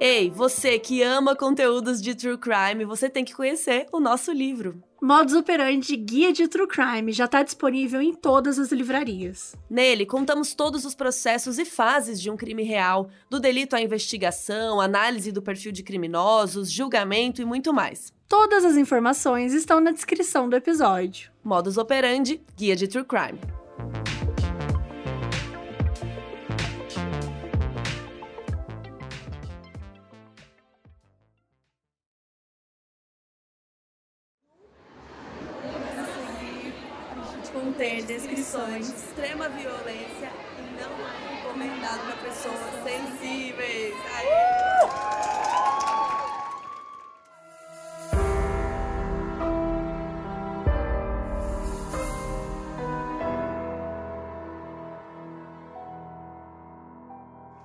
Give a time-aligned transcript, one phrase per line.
[0.00, 4.82] Ei, você que ama conteúdos de true crime, você tem que conhecer o nosso livro.
[5.00, 9.54] Modus Operandi Guia de True Crime já está disponível em todas as livrarias.
[9.68, 14.80] Nele, contamos todos os processos e fases de um crime real, do delito à investigação,
[14.80, 18.12] análise do perfil de criminosos, julgamento e muito mais.
[18.26, 21.30] Todas as informações estão na descrição do episódio.
[21.44, 23.63] Modus Operandi Guia de True Crime.
[38.66, 43.94] De extrema violência e não é recomendado para pessoas sensíveis.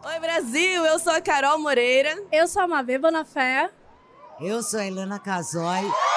[0.04, 2.22] Oi Brasil, eu sou a Carol Moreira.
[2.30, 3.70] Eu sou a Mavê Bonafé.
[4.42, 6.09] Eu sou a Helena Casoy.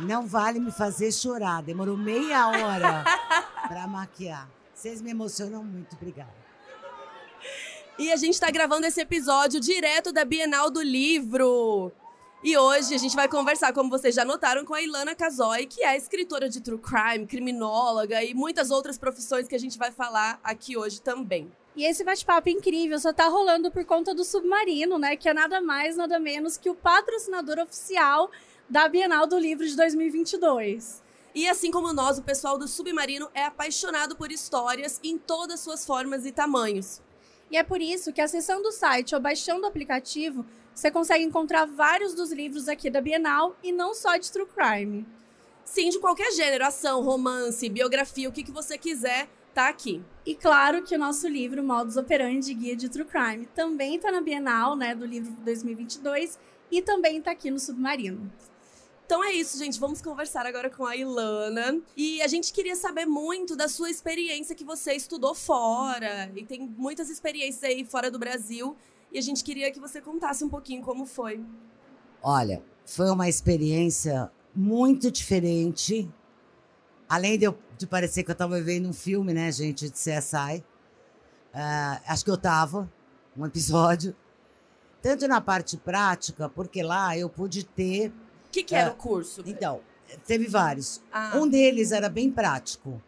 [0.00, 1.62] Não vale me fazer chorar.
[1.62, 3.04] Demorou meia hora
[3.66, 4.48] para maquiar.
[4.72, 6.32] Vocês me emocionam muito, obrigada.
[7.98, 11.90] E a gente está gravando esse episódio direto da Bienal do Livro.
[12.44, 15.82] E hoje a gente vai conversar, como vocês já notaram, com a Ilana Casoy, que
[15.82, 20.38] é escritora de true crime, criminóloga e muitas outras profissões que a gente vai falar
[20.44, 21.50] aqui hoje também.
[21.78, 25.14] E esse bate-papo incrível só tá rolando por conta do Submarino, né?
[25.14, 28.32] Que é nada mais, nada menos que o patrocinador oficial
[28.68, 31.00] da Bienal do Livro de 2022.
[31.32, 35.86] E assim como nós, o pessoal do Submarino é apaixonado por histórias em todas suas
[35.86, 37.00] formas e tamanhos.
[37.48, 41.64] E é por isso que acessando o site ou baixando o aplicativo, você consegue encontrar
[41.64, 45.06] vários dos livros aqui da Bienal e não só de true crime.
[45.64, 49.28] Sim, de qualquer gênero, ação, romance, biografia, o que, que você quiser,
[49.58, 50.00] tá aqui.
[50.24, 54.20] E claro que o nosso livro Modus Operandi Guia de True Crime também está na
[54.20, 56.38] Bienal, né, do livro 2022
[56.70, 58.30] e também está aqui no Submarino.
[59.04, 59.80] Então é isso, gente.
[59.80, 61.80] Vamos conversar agora com a Ilana.
[61.96, 66.30] E a gente queria saber muito da sua experiência que você estudou fora.
[66.36, 68.76] E tem muitas experiências aí fora do Brasil.
[69.10, 71.40] E a gente queria que você contasse um pouquinho como foi.
[72.22, 76.08] Olha, foi uma experiência muito diferente.
[77.08, 80.58] Além de, eu, de parecer que eu estava vendo um filme, né, gente, de CSI.
[80.58, 80.64] Uh,
[81.54, 82.90] ah, acho que eu estava,
[83.36, 84.14] um episódio.
[85.00, 88.12] Tanto na parte prática, porque lá eu pude ter
[88.48, 89.42] o que, que era é, o curso?
[89.46, 89.80] Então,
[90.26, 91.02] teve vários.
[91.12, 91.32] Ah.
[91.36, 93.00] Um deles era bem prático.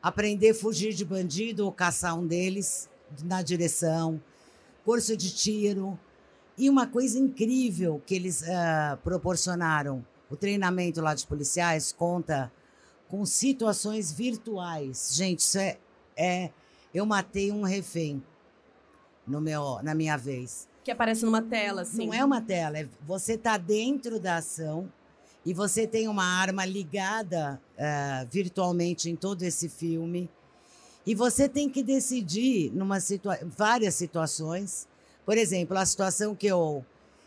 [0.00, 2.88] Aprender a fugir de bandido ou caçar um deles
[3.24, 4.22] na direção.
[4.84, 5.98] Curso de tiro.
[6.56, 10.06] E uma coisa incrível que eles uh, proporcionaram.
[10.30, 12.50] O treinamento lá de policiais conta
[13.08, 15.10] com situações virtuais.
[15.12, 15.78] Gente, isso é,
[16.16, 16.50] é
[16.94, 18.22] eu matei um refém
[19.26, 22.06] no meu, na minha vez que aparece numa tela, assim.
[22.06, 24.88] Não é uma tela, é, você está dentro da ação
[25.44, 30.30] e você tem uma arma ligada uh, virtualmente em todo esse filme.
[31.04, 34.86] E você tem que decidir numa situa várias situações.
[35.24, 36.86] Por exemplo, a situação que eu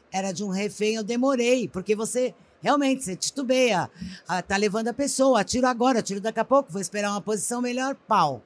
[0.10, 3.90] era de um refém, eu demorei, porque você realmente você titubeia,
[4.28, 7.62] ah, tá levando a pessoa, atiro agora, atiro daqui a pouco, vou esperar uma posição
[7.62, 8.42] melhor, pau.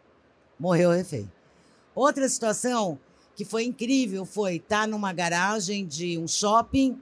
[0.60, 1.30] Morreu o refém.
[1.96, 3.00] Outra situação
[3.36, 7.02] que foi incrível foi estar tá numa garagem de um shopping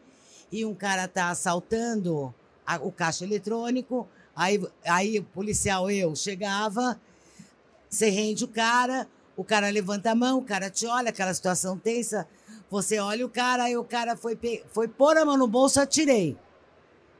[0.51, 2.33] e um cara tá assaltando
[2.65, 4.07] a, o caixa eletrônico.
[4.35, 6.99] Aí, aí o policial, eu, chegava,
[7.89, 11.77] você rende o cara, o cara levanta a mão, o cara te olha, aquela situação
[11.77, 12.27] tensa.
[12.69, 14.37] Você olha o cara, aí o cara foi,
[14.71, 16.37] foi pôr a mão no bolso, atirei.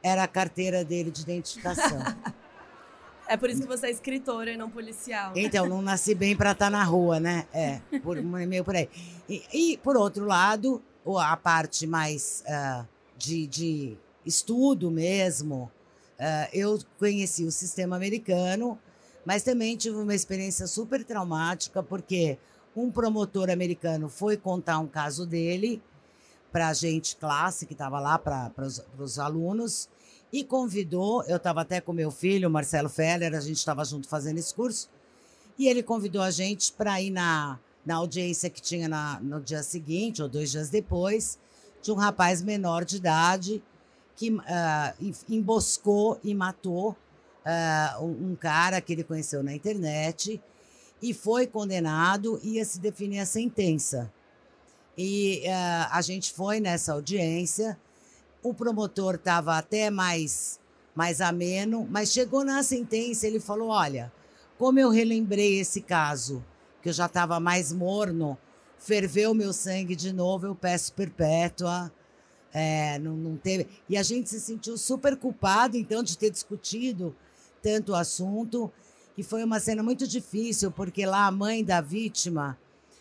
[0.02, 1.98] Era a carteira dele de identificação.
[3.28, 5.32] É por isso que você é escritora e não policial.
[5.34, 7.46] Então, não nasci bem para estar tá na rua, né?
[7.50, 8.90] É, por, meio por aí.
[9.26, 10.82] E, e, por outro lado,
[11.18, 12.86] a parte mais uh,
[13.16, 13.96] de, de,
[14.26, 15.70] estudo mesmo,
[16.18, 18.78] uh, eu conheci o sistema americano,
[19.24, 22.38] mas também tive uma experiência super traumática, porque
[22.76, 25.82] um promotor americano foi contar um caso dele
[26.52, 28.52] para a gente, classe, que estava lá, para
[28.98, 29.88] os alunos,
[30.32, 34.38] e convidou, eu estava até com meu filho, Marcelo Feller, a gente estava junto fazendo
[34.38, 34.88] esse curso,
[35.58, 39.62] e ele convidou a gente para ir na, na audiência que tinha na, no dia
[39.62, 41.38] seguinte, ou dois dias depois,
[41.82, 43.62] de um rapaz menor de idade
[44.16, 50.40] que uh, emboscou e matou uh, um, cara que ele conheceu na internet
[51.02, 54.12] e foi condenado, ia se definir a sentença.
[54.96, 57.78] E uh, a gente foi nessa audiência,
[58.42, 60.58] o promotor estava até mais,
[60.94, 64.12] mais ameno, mas chegou na sentença, ele falou: olha,
[64.58, 66.44] como eu relembrei esse caso
[66.82, 68.36] que eu já estava mais morno,
[68.78, 71.92] ferveu meu sangue de novo, eu peço perpétua.
[72.52, 73.66] É, não, não teve.
[73.88, 77.14] E a gente se sentiu super culpado, então, de ter discutido
[77.62, 78.70] tanto o assunto.
[79.16, 82.58] E foi uma cena muito difícil, porque lá a mãe da vítima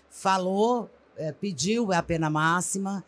[0.10, 3.04] falou, é, pediu a pena máxima,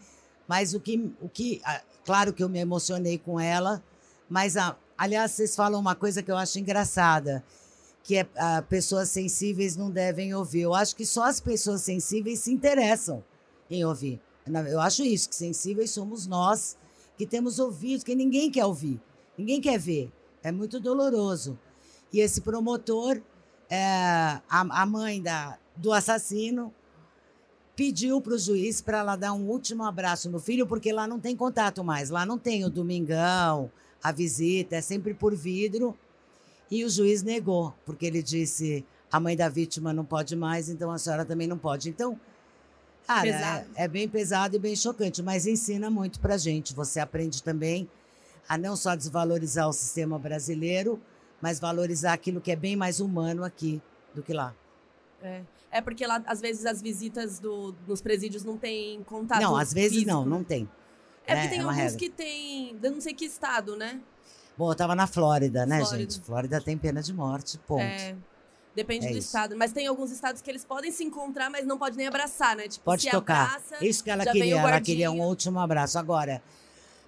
[0.47, 1.61] mas o que, o que.
[2.05, 3.83] Claro que eu me emocionei com ela,
[4.29, 7.43] mas, a, aliás, vocês falam uma coisa que eu acho engraçada,
[8.03, 10.61] que é a, pessoas sensíveis não devem ouvir.
[10.61, 13.23] Eu acho que só as pessoas sensíveis se interessam
[13.69, 14.19] em ouvir.
[14.69, 16.77] Eu acho isso, que sensíveis somos nós,
[17.17, 18.99] que temos ouvidos, que ninguém quer ouvir,
[19.37, 20.11] ninguém quer ver.
[20.41, 21.57] É muito doloroso.
[22.11, 23.21] E esse promotor,
[23.69, 26.73] é, a, a mãe da, do assassino,
[27.75, 31.19] pediu para o juiz para ela dar um último abraço no filho, porque lá não
[31.19, 32.09] tem contato mais.
[32.09, 33.71] Lá não tem o domingão,
[34.03, 35.97] a visita, é sempre por vidro.
[36.69, 40.91] E o juiz negou, porque ele disse: a mãe da vítima não pode mais, então
[40.91, 41.89] a senhora também não pode.
[41.89, 42.19] Então,
[43.05, 43.27] cara,
[43.75, 46.73] é, é, bem pesado e bem chocante, mas ensina muito para gente.
[46.73, 47.89] Você aprende também
[48.47, 50.99] a não só desvalorizar o sistema brasileiro,
[51.41, 53.81] mas valorizar aquilo que é bem mais humano aqui
[54.13, 54.55] do que lá.
[55.23, 55.41] É.
[55.71, 59.41] É porque lá, às vezes, as visitas do, nos presídios não tem contato.
[59.41, 60.11] Não, às vezes físico.
[60.11, 60.69] não, não tem.
[61.25, 61.97] É, porque é, tem é alguns regra.
[61.97, 62.77] que tem.
[62.81, 63.99] Eu não sei que estado, né?
[64.55, 65.97] Bom, eu tava na Flórida, né, Flórida.
[65.97, 66.21] gente?
[66.21, 67.81] Flórida tem pena de morte, ponto.
[67.81, 68.15] É.
[68.75, 69.27] Depende é do isso.
[69.27, 69.55] estado.
[69.57, 72.67] Mas tem alguns estados que eles podem se encontrar, mas não pode nem abraçar, né?
[72.67, 73.45] Tipo, pode tocar.
[73.45, 74.59] Abraça, isso que ela queria.
[74.59, 75.97] Ela queria um último abraço.
[75.97, 76.41] Agora,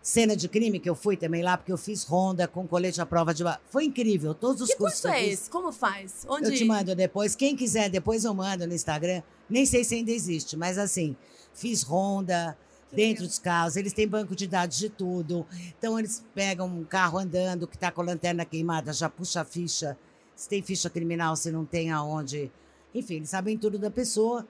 [0.05, 3.07] cena de crime que eu fui também lá, porque eu fiz ronda com colete à
[3.07, 3.43] prova de.
[3.71, 4.35] Foi incrível.
[4.35, 5.01] Todos os que cursos.
[5.01, 5.49] Que curso é esse?
[5.49, 6.23] Como faz?
[6.29, 6.45] Onde...
[6.45, 7.35] Eu te mando depois.
[7.35, 9.23] Quem quiser, depois eu mando no Instagram.
[9.49, 11.17] Nem sei se ainda existe, mas assim,
[11.55, 12.55] fiz ronda.
[12.91, 13.27] Que dentro legal.
[13.29, 15.43] dos carros, eles têm banco de dados de tudo.
[15.75, 19.45] Então, eles pegam um carro andando que está com a lanterna queimada, já puxa a
[19.45, 19.97] ficha.
[20.35, 22.51] Se tem ficha criminal, se não tem aonde.
[22.93, 24.47] Enfim, eles sabem tudo da pessoa.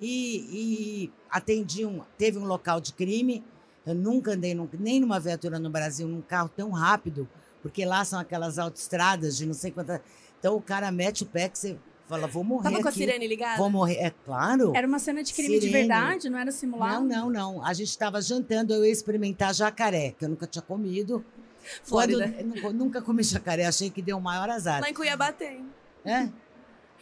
[0.00, 2.04] E, e atendiam.
[2.18, 3.44] Teve um local de crime
[3.86, 7.28] eu nunca andei num, nem numa viatura no Brasil num carro tão rápido,
[7.62, 10.00] porque lá são aquelas autoestradas de não sei quantas.
[10.38, 11.78] Então o cara mete o pé que você
[12.08, 12.64] fala, vou morrer.
[12.64, 13.56] Tava com aqui, a sirene ligada?
[13.56, 14.72] Vou morrer, é claro.
[14.74, 15.66] Era uma cena de crime sirene.
[15.66, 17.04] de verdade, não era simulado?
[17.04, 17.64] Não, não, não.
[17.64, 21.24] A gente estava jantando, eu ia experimentar jacaré, que eu nunca tinha comido.
[21.82, 22.32] Flórida.
[22.60, 24.80] Quando, nunca comi jacaré, achei que deu o maior azar.
[24.80, 25.64] Lá em Cuiabá tem.
[26.04, 26.28] É?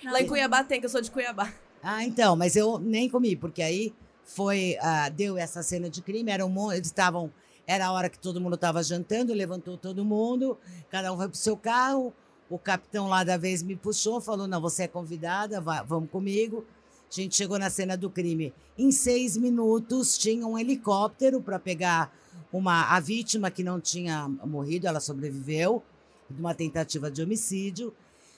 [0.03, 1.53] Não, Lá em Cuiabá tem, que eu sou de Cuiabá.
[1.83, 3.93] Ah, então, mas eu nem comi, porque aí
[4.25, 6.31] foi uh, deu essa cena de crime.
[6.31, 7.33] Era um, eles estavam
[7.67, 10.59] era a hora que todo mundo estava jantando, levantou todo mundo,
[10.91, 12.13] cada um foi para o seu carro.
[12.51, 16.65] O capitão lá da vez me puxou, falou: Não, você é convidada, vá, vamos comigo.
[17.11, 18.53] A gente chegou na cena do crime.
[18.77, 22.13] Em seis minutos, tinha um helicóptero para pegar
[22.53, 25.83] uma, a vítima que não tinha morrido, ela sobreviveu,
[26.29, 27.95] de uma tentativa de homicídio.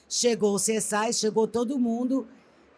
[0.07, 2.27] Chegou o CSI, chegou todo mundo.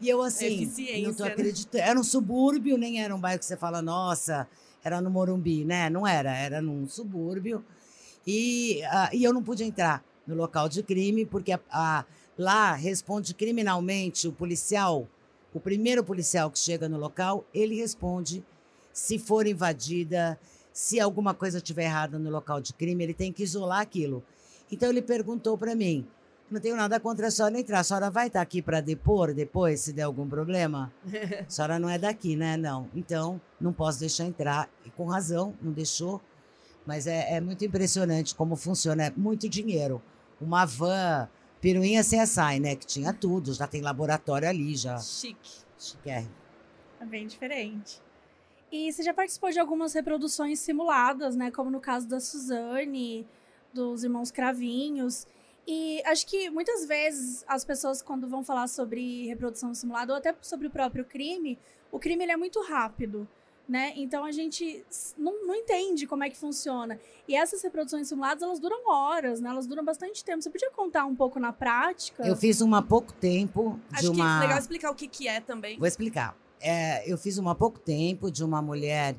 [0.01, 0.71] E eu, assim,
[1.03, 1.31] não tô né?
[1.31, 1.83] acreditando.
[1.83, 4.47] Era um subúrbio, nem era um bairro que você fala, nossa,
[4.83, 5.89] era no Morumbi, né?
[5.89, 7.63] Não era, era num subúrbio.
[8.25, 12.05] E, uh, e eu não pude entrar no local de crime, porque a, a,
[12.37, 15.07] lá responde criminalmente o policial,
[15.53, 18.43] o primeiro policial que chega no local, ele responde
[18.93, 20.39] se for invadida,
[20.71, 24.23] se alguma coisa estiver errada no local de crime, ele tem que isolar aquilo.
[24.71, 26.07] Então ele perguntou para mim:
[26.51, 27.79] não tenho nada contra a senhora entrar.
[27.79, 30.91] A senhora vai estar aqui para depor depois, se der algum problema?
[31.47, 32.57] A senhora não é daqui, né?
[32.57, 32.89] Não.
[32.95, 34.69] Então, não posso deixar entrar.
[34.85, 36.21] E com razão, não deixou.
[36.85, 39.05] Mas é, é muito impressionante como funciona.
[39.05, 40.01] É muito dinheiro.
[40.41, 41.29] Uma van,
[41.61, 42.75] piruinha CSI, né?
[42.75, 43.53] Que tinha tudo.
[43.53, 44.97] Já tem laboratório ali, já.
[44.97, 45.59] Chique.
[45.77, 46.09] Chique.
[46.09, 48.01] É bem diferente.
[48.71, 51.49] E você já participou de algumas reproduções simuladas, né?
[51.49, 53.25] Como no caso da Suzane,
[53.73, 55.25] dos irmãos Cravinhos.
[55.71, 60.35] E acho que muitas vezes as pessoas, quando vão falar sobre reprodução simulada ou até
[60.41, 61.59] sobre o próprio crime,
[61.91, 63.27] o crime ele é muito rápido.
[63.67, 63.93] Né?
[63.95, 64.83] Então a gente
[65.15, 66.99] não, não entende como é que funciona.
[67.27, 69.51] E essas reproduções simuladas, elas duram horas, né?
[69.51, 70.41] Elas duram bastante tempo.
[70.41, 72.27] Você podia contar um pouco na prática?
[72.27, 74.39] Eu fiz uma há pouco tempo de Acho uma...
[74.39, 75.77] que é legal explicar o que, que é também.
[75.77, 76.35] Vou explicar.
[76.59, 79.15] É, eu fiz uma há pouco tempo de uma mulher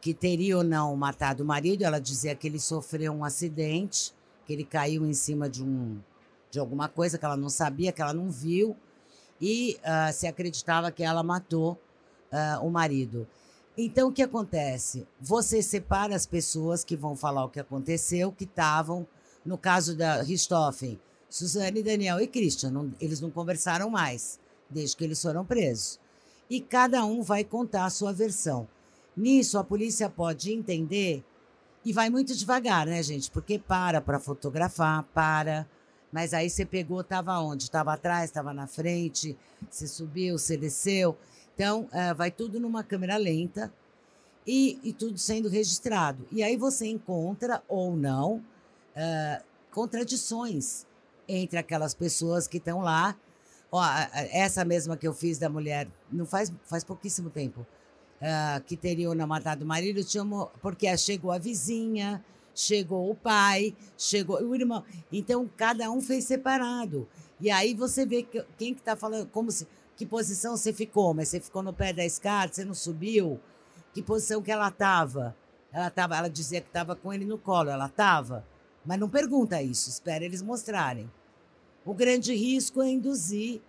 [0.00, 1.82] que teria ou não matado o marido.
[1.82, 4.16] Ela dizia que ele sofreu um acidente
[4.48, 6.00] que ele caiu em cima de um
[6.50, 8.74] de alguma coisa que ela não sabia, que ela não viu,
[9.38, 11.78] e uh, se acreditava que ela matou
[12.32, 13.28] uh, o marido.
[13.76, 15.06] Então, o que acontece?
[15.20, 19.06] Você separa as pessoas que vão falar o que aconteceu, que estavam,
[19.44, 24.40] no caso da Richthofen, Suzane, Daniel e Christian, não, eles não conversaram mais,
[24.70, 26.00] desde que eles foram presos.
[26.48, 28.66] E cada um vai contar a sua versão.
[29.14, 31.22] Nisso, a polícia pode entender
[31.84, 33.30] e vai muito devagar, né, gente?
[33.30, 35.66] Porque para para fotografar, para.
[36.12, 37.64] Mas aí você pegou, estava onde?
[37.64, 39.36] Estava atrás, estava na frente,
[39.70, 41.16] você subiu, você desceu.
[41.54, 43.72] Então, uh, vai tudo numa câmera lenta
[44.46, 46.26] e, e, tudo sendo registrado.
[46.32, 50.86] E aí você encontra, ou não, uh, contradições
[51.28, 53.14] entre aquelas pessoas que estão lá.
[53.70, 53.82] Ó,
[54.32, 57.66] essa mesma que eu fiz da mulher, não faz, faz pouquíssimo tempo,
[58.20, 60.24] uh, que teriam matado o marido, tinha,
[60.60, 64.84] porque chegou a vizinha, chegou o pai, chegou o irmão.
[65.12, 67.08] Então, cada um fez separado.
[67.40, 71.14] E aí você vê que, quem que está falando, como se, que posição você ficou,
[71.14, 73.40] mas você ficou no pé da escada, você não subiu?
[73.94, 75.36] Que posição que ela estava?
[75.72, 78.44] Ela tava, ela dizia que estava com ele no colo, ela estava?
[78.84, 81.10] Mas não pergunta isso, espera eles mostrarem.
[81.84, 83.60] O grande risco é induzir.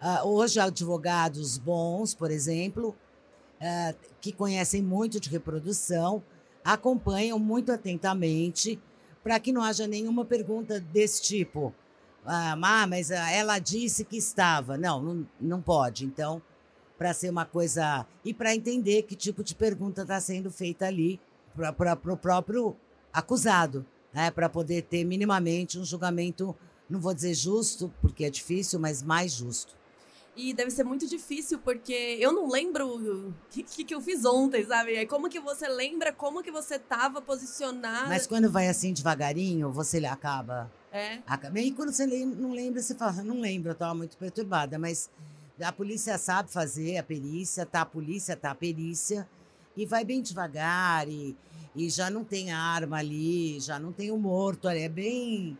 [0.00, 2.94] Uh, hoje, advogados bons, por exemplo,
[3.60, 6.22] uh, que conhecem muito de reprodução,
[6.64, 8.80] acompanham muito atentamente
[9.22, 11.74] para que não haja nenhuma pergunta desse tipo.
[12.26, 14.78] Ah, mas ela disse que estava.
[14.78, 16.06] Não, não, não pode.
[16.06, 16.40] Então,
[16.96, 18.06] para ser uma coisa.
[18.24, 21.20] E para entender que tipo de pergunta está sendo feita ali
[21.54, 22.76] para o próprio
[23.12, 24.30] acusado, né?
[24.30, 26.54] para poder ter minimamente um julgamento,
[26.88, 29.76] não vou dizer justo, porque é difícil, mas mais justo.
[30.36, 34.24] E deve ser muito difícil, porque eu não lembro o que, que, que eu fiz
[34.24, 34.94] ontem, sabe?
[34.96, 38.08] É como que você lembra como que você estava posicionado.
[38.08, 40.70] Mas quando vai assim devagarinho, você acaba.
[40.90, 41.20] É.
[41.26, 41.60] Acaba.
[41.60, 44.76] E quando você não lembra, você fala, não lembro, eu estava muito perturbada.
[44.76, 45.08] Mas
[45.62, 49.28] a polícia sabe fazer a perícia, tá a polícia, tá a perícia.
[49.76, 51.36] E vai bem devagar, e,
[51.76, 54.80] e já não tem arma ali, já não tem o morto ali.
[54.80, 55.58] É bem,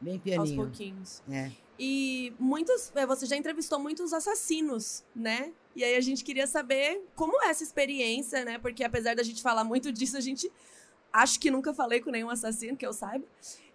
[0.00, 0.60] bem pianinho.
[0.60, 1.22] Aos pouquinhos.
[1.28, 1.50] É.
[1.78, 5.52] E muitos, é, você já entrevistou muitos assassinos, né?
[5.74, 8.58] E aí a gente queria saber como é essa experiência, né?
[8.58, 10.50] Porque apesar da gente falar muito disso, a gente
[11.12, 13.24] acho que nunca falei com nenhum assassino que eu saiba.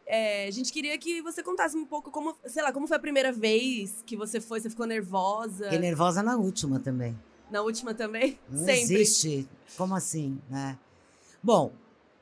[0.05, 2.99] É, a gente queria que você contasse um pouco como, sei lá, como foi a
[2.99, 5.65] primeira vez que você foi, você ficou nervosa?
[5.65, 7.17] Fiquei nervosa na última também.
[7.51, 8.39] Na última também?
[8.49, 9.01] Não Sempre.
[9.01, 9.49] existe.
[9.75, 10.77] Como assim, né?
[11.43, 11.73] Bom,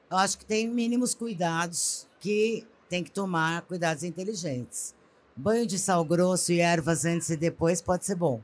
[0.09, 4.95] eu acho que tem mínimos cuidados que tem que tomar, cuidados inteligentes.
[5.35, 8.41] Banho de sal grosso e ervas antes e depois pode ser bom.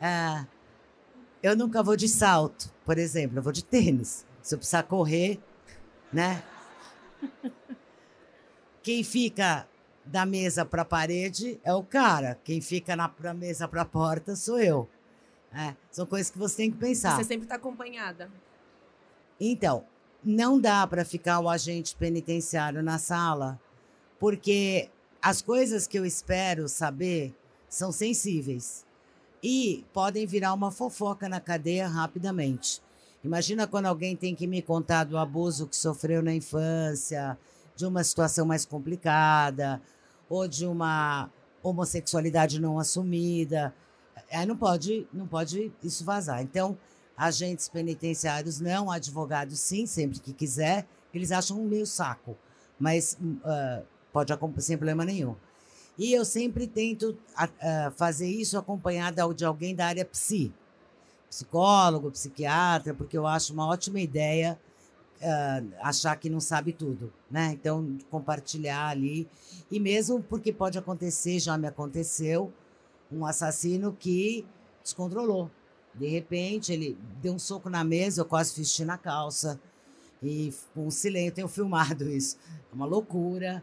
[0.00, 0.44] É,
[1.42, 4.26] eu nunca vou de salto, por exemplo, eu vou de tênis.
[4.42, 5.40] Se eu precisar correr,
[6.12, 6.42] né?
[8.82, 9.66] Quem fica
[10.04, 12.38] da mesa para a parede é o cara.
[12.44, 14.88] Quem fica na da mesa para a porta sou eu.
[15.52, 17.16] É, são coisas que você tem que pensar.
[17.16, 18.30] Você sempre está acompanhada.
[19.40, 19.84] Então,
[20.22, 23.60] não dá para ficar o agente penitenciário na sala,
[24.18, 24.90] porque
[25.24, 27.34] as coisas que eu espero saber
[27.66, 28.84] são sensíveis
[29.42, 32.82] e podem virar uma fofoca na cadeia rapidamente.
[33.24, 37.38] Imagina quando alguém tem que me contar do abuso que sofreu na infância,
[37.74, 39.80] de uma situação mais complicada,
[40.28, 41.30] ou de uma
[41.62, 43.74] homossexualidade não assumida.
[44.30, 46.42] Aí não pode, não pode isso vazar.
[46.42, 46.76] Então,
[47.16, 52.36] agentes penitenciários não, advogados sim, sempre que quiser, eles acham meio saco.
[52.78, 55.34] Mas uh, pode sem problema nenhum.
[55.98, 60.52] E eu sempre tento uh, fazer isso acompanhada de alguém da área psi,
[61.28, 64.58] psicólogo, psiquiatra, porque eu acho uma ótima ideia
[65.20, 67.50] uh, achar que não sabe tudo, né?
[67.52, 69.28] Então, compartilhar ali.
[69.68, 72.52] E mesmo porque pode acontecer, já me aconteceu,
[73.10, 74.46] um assassino que
[74.82, 75.50] descontrolou.
[75.92, 79.60] De repente, ele deu um soco na mesa, eu quase vesti na calça.
[80.22, 82.36] E um silêncio, eu tenho filmado isso.
[82.72, 83.62] É uma loucura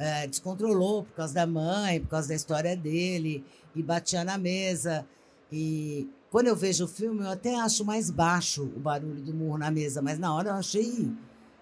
[0.00, 3.44] é, descontrolou por causa da mãe, por causa da história dele,
[3.76, 5.06] e batia na mesa.
[5.52, 9.58] E quando eu vejo o filme, eu até acho mais baixo o barulho do murro
[9.58, 11.12] na mesa, mas na hora eu achei.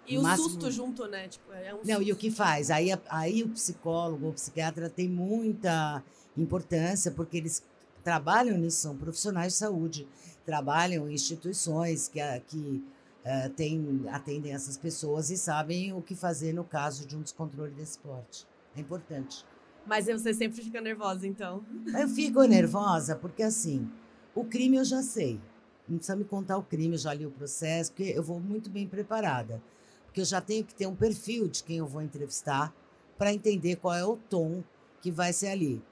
[0.06, 0.50] E o máximo...
[0.50, 1.26] susto junto, né?
[1.26, 2.02] Tipo, é um Não, susto.
[2.02, 2.70] e o que faz?
[2.70, 6.00] Aí, aí o psicólogo, o psiquiatra tem muita
[6.36, 7.60] importância, porque eles
[8.04, 10.06] trabalham nisso, são profissionais de saúde,
[10.46, 12.84] trabalham em instituições que, que
[13.28, 17.72] uh, tem, atendem essas pessoas e sabem o que fazer no caso de um descontrole
[17.72, 18.46] desse porte.
[18.74, 19.44] É importante.
[19.86, 21.64] Mas você sempre fica nervosa, então?
[21.98, 23.88] Eu fico nervosa porque, assim,
[24.34, 25.40] o crime eu já sei.
[25.88, 28.68] Não precisa me contar o crime, eu já li o processo, porque eu vou muito
[28.68, 29.62] bem preparada.
[30.04, 32.74] Porque eu já tenho que ter um perfil de quem eu vou entrevistar
[33.16, 34.62] para entender qual é o tom
[35.00, 35.82] que vai ser ali.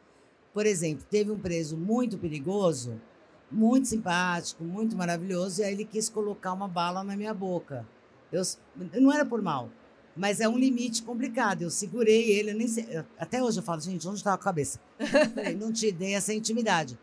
[0.53, 3.01] Por exemplo, teve um preso muito perigoso
[3.51, 7.87] muito simpático, muito maravilhoso, e aí ele quis colocar uma bala na minha boca.
[8.33, 8.43] Eu,
[9.01, 9.71] não era por mal,
[10.17, 11.63] mas é um limite complicado.
[11.63, 14.81] Eu segurei ele, eu sei, até hoje eu falo, gente, onde está a cabeça?
[15.35, 16.99] Falei, não te dei essa intimidade.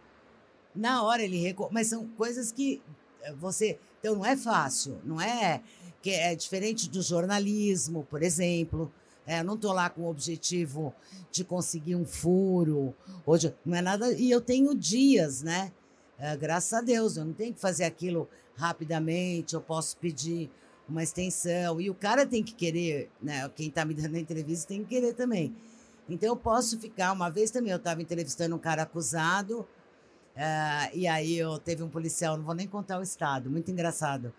[0.76, 2.82] Na hora ele mas são coisas que
[3.22, 3.80] eh, você.
[4.00, 5.62] Então não é fácil, não é
[6.02, 8.92] que é diferente do jornalismo, por exemplo.
[9.26, 10.94] É, não estou lá com o objetivo
[11.32, 12.94] de conseguir um furo,
[13.26, 14.12] hoje não é nada.
[14.12, 15.72] E eu tenho dias, né?
[16.18, 20.50] É, graças a Deus, eu não tenho que fazer aquilo rapidamente, eu posso pedir
[20.88, 21.80] uma extensão.
[21.82, 23.50] E o cara tem que querer, né?
[23.56, 25.56] Quem está me dando a entrevista tem que querer também.
[26.08, 27.12] Então eu posso ficar.
[27.12, 31.90] Uma vez também eu estava entrevistando um cara acusado, uh, e aí eu teve um
[31.90, 34.34] policial, não vou nem contar o estado, muito engraçado.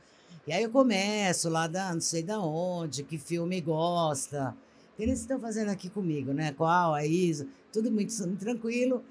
[0.46, 4.54] E aí eu começo lá da não sei da onde, que filme gosta.
[4.92, 6.52] O que eles estão fazendo aqui comigo, né?
[6.52, 9.02] Qual, a Isa, tudo muito tranquilo.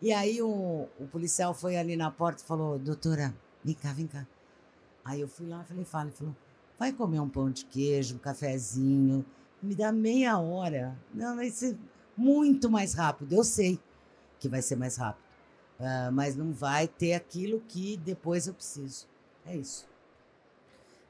[0.00, 4.06] E aí o, o policial foi ali na porta e falou, doutora, vem cá, vem
[4.06, 4.26] cá.
[5.04, 6.36] Aí eu fui lá, falei, fala, ele falou,
[6.78, 9.24] vai comer um pão de queijo, um cafezinho,
[9.62, 10.96] me dá meia hora.
[11.12, 11.76] Não, vai ser
[12.16, 13.34] muito mais rápido.
[13.34, 13.80] Eu sei
[14.38, 15.24] que vai ser mais rápido,
[15.80, 19.08] uh, mas não vai ter aquilo que depois eu preciso.
[19.44, 19.88] É isso.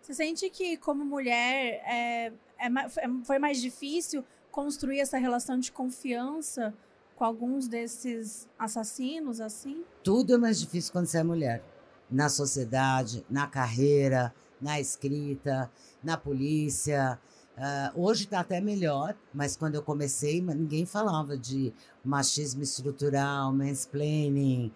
[0.00, 5.70] Você sente que, como mulher, é, é, é, foi mais difícil construir essa relação de
[5.70, 6.74] confiança
[7.18, 9.82] com alguns desses assassinos, assim?
[10.04, 11.64] Tudo é mais difícil quando você é mulher.
[12.08, 15.68] Na sociedade, na carreira, na escrita,
[16.02, 17.18] na polícia.
[17.56, 24.70] Uh, hoje está até melhor, mas quando eu comecei, ninguém falava de machismo estrutural, mansplaining,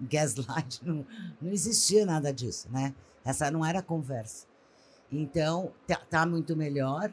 [0.00, 1.04] gaslight, não,
[1.42, 2.94] não existia nada disso, né?
[3.24, 4.46] Essa não era conversa.
[5.10, 7.10] Então, tá, tá muito melhor.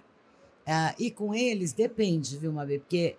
[0.68, 2.78] Uh, e com eles, depende, viu, Mabê?
[2.78, 3.18] Porque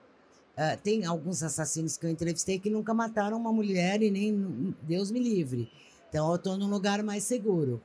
[0.57, 5.11] uh, tem alguns assassinos que eu entrevistei que nunca mataram uma mulher e nem Deus
[5.11, 5.71] me livre.
[6.09, 7.81] Então, eu estou num lugar mais seguro.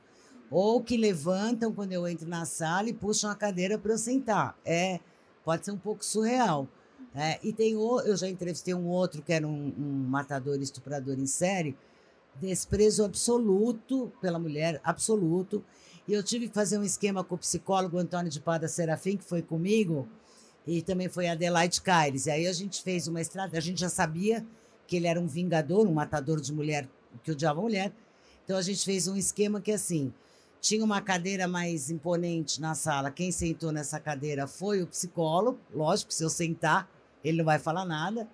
[0.50, 4.56] Ou que levantam quando eu entro na sala e puxam a cadeira para eu sentar.
[4.64, 5.00] É,
[5.44, 6.68] pode ser um pouco surreal.
[7.14, 11.18] É, e tem o, eu já entrevistei um outro que era um, um matador estuprador
[11.18, 11.76] em série,
[12.40, 15.62] desprezo absoluto pela mulher, absoluto.
[16.08, 19.24] E eu tive que fazer um esquema com o psicólogo Antônio de Pada Serafim, que
[19.24, 20.08] foi comigo,
[20.66, 22.26] e também foi Adelaide Caires.
[22.26, 24.44] E aí a gente fez uma estrada, a gente já sabia
[24.86, 26.88] que ele era um vingador, um matador de mulher,
[27.22, 27.92] que odiava mulher.
[28.44, 30.12] Então a gente fez um esquema que assim,
[30.60, 33.10] tinha uma cadeira mais imponente na sala.
[33.10, 35.58] Quem sentou nessa cadeira foi o psicólogo.
[35.74, 36.88] Lógico, se eu sentar,
[37.24, 38.28] ele não vai falar nada.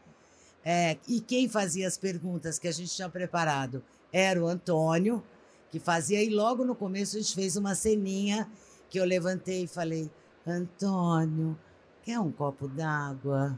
[0.65, 5.23] É, e quem fazia as perguntas que a gente tinha preparado era o Antônio
[5.71, 6.23] que fazia.
[6.23, 8.49] E logo no começo a gente fez uma ceninha
[8.91, 10.11] que eu levantei e falei:
[10.47, 11.59] Antônio,
[12.09, 13.55] quer um copo d'água?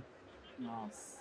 [0.58, 1.20] Nossa.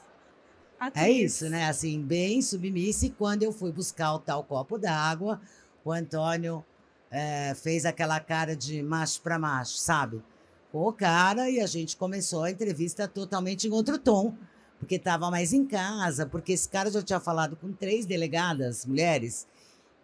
[0.96, 1.70] É isso, né?
[1.70, 3.06] Assim, bem submissa.
[3.06, 5.40] E quando eu fui buscar o tal copo d'água,
[5.86, 6.66] o Antônio
[7.12, 10.24] é, fez aquela cara de macho para macho, sabe?
[10.72, 14.34] Com o cara e a gente começou a entrevista totalmente em outro tom,
[14.80, 19.48] porque estava mais em casa, porque esse cara já tinha falado com três delegadas mulheres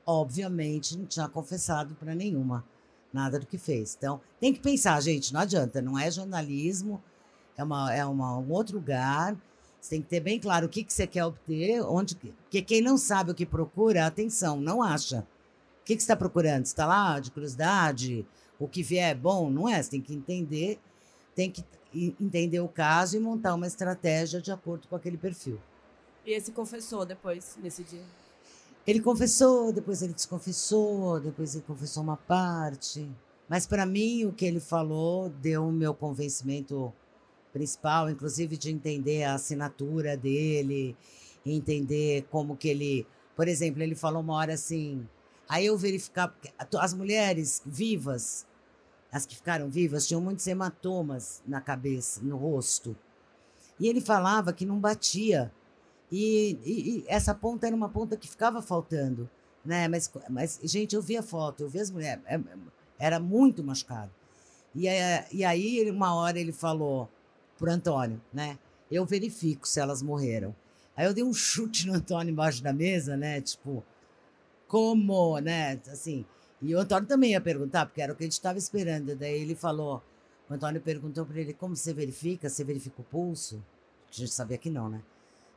[0.05, 2.63] obviamente não tinha confessado para nenhuma
[3.11, 3.95] nada do que fez.
[3.97, 7.01] Então, tem que pensar, gente, não adianta, não é jornalismo,
[7.57, 9.35] é, uma, é uma, um outro lugar.
[9.79, 12.15] Você tem que ter bem claro o que, que você quer obter, onde.
[12.15, 15.19] Porque quem não sabe o que procura, atenção, não acha.
[15.81, 16.65] O que, que você está procurando?
[16.65, 18.25] Você está lá de curiosidade?
[18.59, 19.49] O que vier é bom?
[19.49, 19.81] Não é?
[19.81, 20.79] Você tem que entender,
[21.35, 21.63] tem que
[22.19, 25.59] entender o caso e montar uma estratégia de acordo com aquele perfil.
[26.25, 28.01] E esse confessou depois, nesse dia?
[28.87, 33.09] Ele confessou, depois ele desconfessou, depois ele confessou uma parte.
[33.47, 36.91] Mas para mim o que ele falou deu o meu convencimento
[37.55, 40.93] principal, inclusive de entender a assinatura dele,
[41.45, 45.07] entender como que ele, por exemplo, ele falou uma hora assim,
[45.47, 46.35] aí eu verificar
[46.77, 48.45] as mulheres vivas,
[49.09, 52.93] as que ficaram vivas tinham muitos hematomas na cabeça, no rosto.
[53.79, 55.49] E ele falava que não batia
[56.11, 59.29] e, e, e, essa ponta era uma ponta que ficava faltando,
[59.63, 59.87] né?
[59.87, 62.37] Mas, mas gente, eu vi a foto, eu vi as mulheres, é,
[62.99, 64.11] era muito machucado.
[64.75, 64.87] E,
[65.31, 67.09] e aí, uma hora ele falou
[67.57, 68.57] pro Antônio, né?
[68.91, 70.55] Eu verifico se elas morreram.
[70.95, 73.41] Aí eu dei um chute no Antônio embaixo da mesa, né?
[73.41, 73.83] Tipo,
[74.67, 75.79] como, né?
[75.87, 76.25] Assim.
[76.61, 79.15] E o Antônio também ia perguntar, porque era o que a gente estava esperando.
[79.15, 80.01] Daí ele falou,
[80.49, 82.49] o Antônio perguntou para ele, como você verifica?
[82.49, 83.63] Você verifica o pulso?
[84.09, 85.01] A gente sabia que não, né?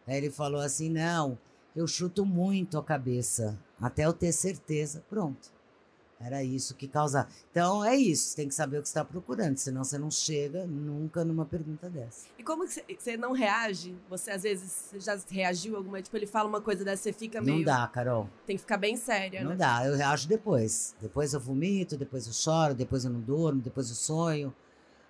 [0.06, 1.38] Aí ele falou assim: não,
[1.76, 5.04] eu chuto muito a cabeça, até eu ter certeza.
[5.08, 5.52] Pronto.
[6.20, 7.28] Era isso que causava.
[7.50, 10.66] Então é isso, você tem que saber o que está procurando, senão você não chega
[10.66, 12.26] nunca numa pergunta dessa.
[12.36, 13.96] E como que você não reage?
[14.10, 17.58] Você às vezes já reagiu alguma, tipo, ele fala uma coisa dessa, você fica meio.
[17.58, 18.28] Não dá, Carol.
[18.46, 19.54] Tem que ficar bem séria, não né?
[19.54, 20.96] Não dá, eu reajo depois.
[21.00, 24.52] Depois eu vomito, depois eu choro, depois eu não durmo, depois eu sonho.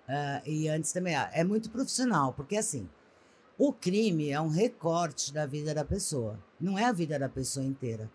[0.07, 1.15] Uh, e antes também.
[1.15, 2.87] Ah, é muito profissional, porque assim,
[3.57, 7.65] o crime é um recorte da vida da pessoa, não é a vida da pessoa
[7.65, 8.09] inteira.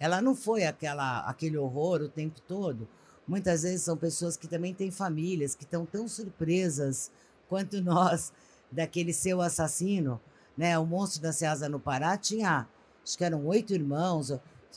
[0.00, 2.88] Ela não foi aquela, aquele horror o tempo todo.
[3.28, 7.12] Muitas vezes são pessoas que também têm famílias, que estão tão surpresas
[7.50, 8.32] quanto nós,
[8.72, 10.18] daquele seu assassino,
[10.56, 10.78] né?
[10.78, 12.66] O monstro da Ceasa no Pará tinha,
[13.04, 14.32] acho que eram oito irmãos.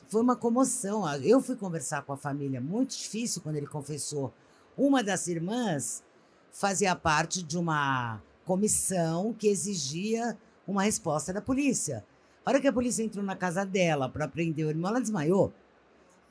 [0.09, 1.07] Foi uma comoção.
[1.23, 4.33] Eu fui conversar com a família, muito difícil quando ele confessou.
[4.77, 6.03] Uma das irmãs
[6.51, 12.03] fazia parte de uma comissão que exigia uma resposta da polícia.
[12.45, 15.53] A hora que a polícia entrou na casa dela para prender o irmão, ela desmaiou.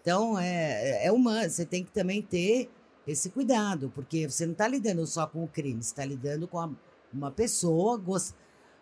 [0.00, 1.48] Então, é, é humano.
[1.48, 2.70] Você tem que também ter
[3.06, 6.60] esse cuidado, porque você não está lidando só com o crime, você está lidando com
[6.60, 6.70] a,
[7.12, 8.34] uma pessoa, gost,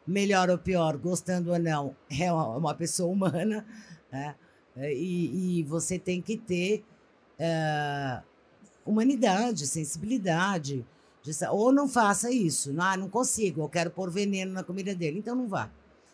[0.06, 3.64] melhor ou pior, gostando ou não, é uma, uma pessoa humana,
[4.10, 4.34] né?
[4.76, 6.84] E, e, você tem que ter
[7.38, 8.22] uh,
[8.86, 10.86] humanidade, sensibilidade.
[11.22, 12.74] De, ou não faça isso.
[12.78, 15.18] Ah, não consigo, eu quero pôr veneno na comida dele.
[15.18, 15.70] Então não vá.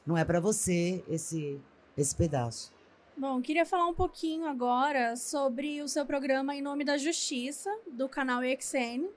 [0.07, 1.61] Não é para você esse,
[1.97, 2.73] esse pedaço.
[3.17, 8.09] Bom, queria falar um pouquinho agora sobre o seu programa Em Nome da Justiça, do
[8.09, 9.09] canal EXN,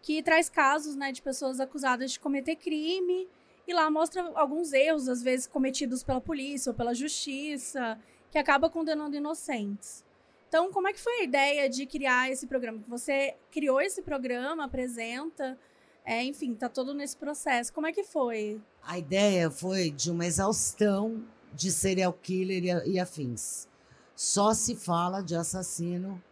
[0.00, 3.28] que traz casos né, de pessoas acusadas de cometer crime
[3.66, 7.98] e lá mostra alguns erros, às vezes cometidos pela polícia ou pela justiça,
[8.30, 10.04] que acaba condenando inocentes.
[10.48, 12.82] Então, como é que foi a ideia de criar esse programa?
[12.88, 15.58] Você criou esse programa, apresenta,
[16.04, 17.72] é, enfim, tá todo nesse processo.
[17.72, 18.60] Como é que foi?
[18.82, 23.68] A ideia foi de uma exaustão de serial killer e, afins.
[24.14, 26.22] Só se fala de assassino.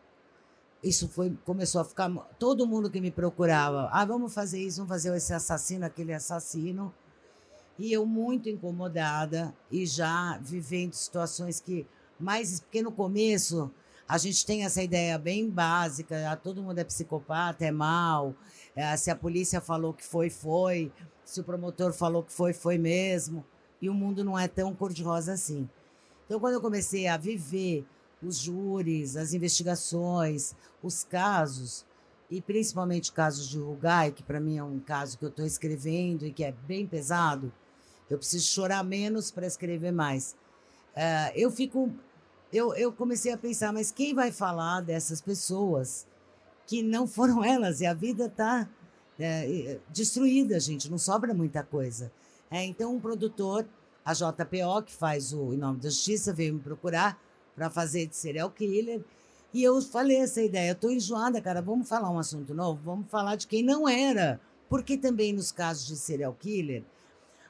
[0.83, 4.91] Isso foi começou a ficar todo mundo que me procurava, ah, vamos fazer isso, vamos
[4.91, 6.95] fazer esse assassino, aquele assassino.
[7.77, 11.87] E eu muito incomodada e já vivendo situações que
[12.19, 13.73] mais porque no começo
[14.09, 18.35] a gente tem essa ideia bem básica, ah, todo mundo é psicopata, é mal.
[18.79, 20.93] É, se a polícia falou que foi, foi.
[21.25, 23.45] Se o promotor falou que foi, foi mesmo
[23.83, 25.69] e o mundo não é tão cor-de-rosa assim.
[26.25, 27.85] Então, quando eu comecei a viver
[28.23, 31.85] os júris, as investigações, os casos,
[32.31, 36.25] e principalmente casos de Rugai, que para mim é um caso que eu estou escrevendo
[36.25, 37.53] e que é bem pesado,
[38.09, 40.37] eu preciso chorar menos para escrever mais.
[40.95, 41.93] Uh, eu fico.
[42.53, 46.07] Eu, eu comecei a pensar, mas quem vai falar dessas pessoas
[46.69, 47.81] que não foram elas?
[47.81, 48.69] E a vida está
[49.19, 52.13] é, destruída, gente, não sobra muita coisa.
[52.51, 53.67] É, então, um produtor,
[54.05, 57.21] a JPO, que faz o Em Nome da Justiça, veio me procurar
[57.57, 59.03] para fazer de serial killer.
[59.53, 62.81] E eu falei essa ideia, estou enjoada, cara, vamos falar um assunto novo?
[62.85, 64.39] Vamos falar de quem não era.
[64.69, 66.85] Porque também nos casos de serial killer,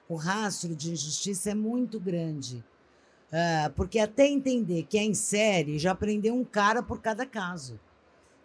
[0.09, 2.65] o rastro de injustiça é muito grande.
[3.33, 7.79] Uh, porque até entender que é em série, já prendeu um cara por cada caso.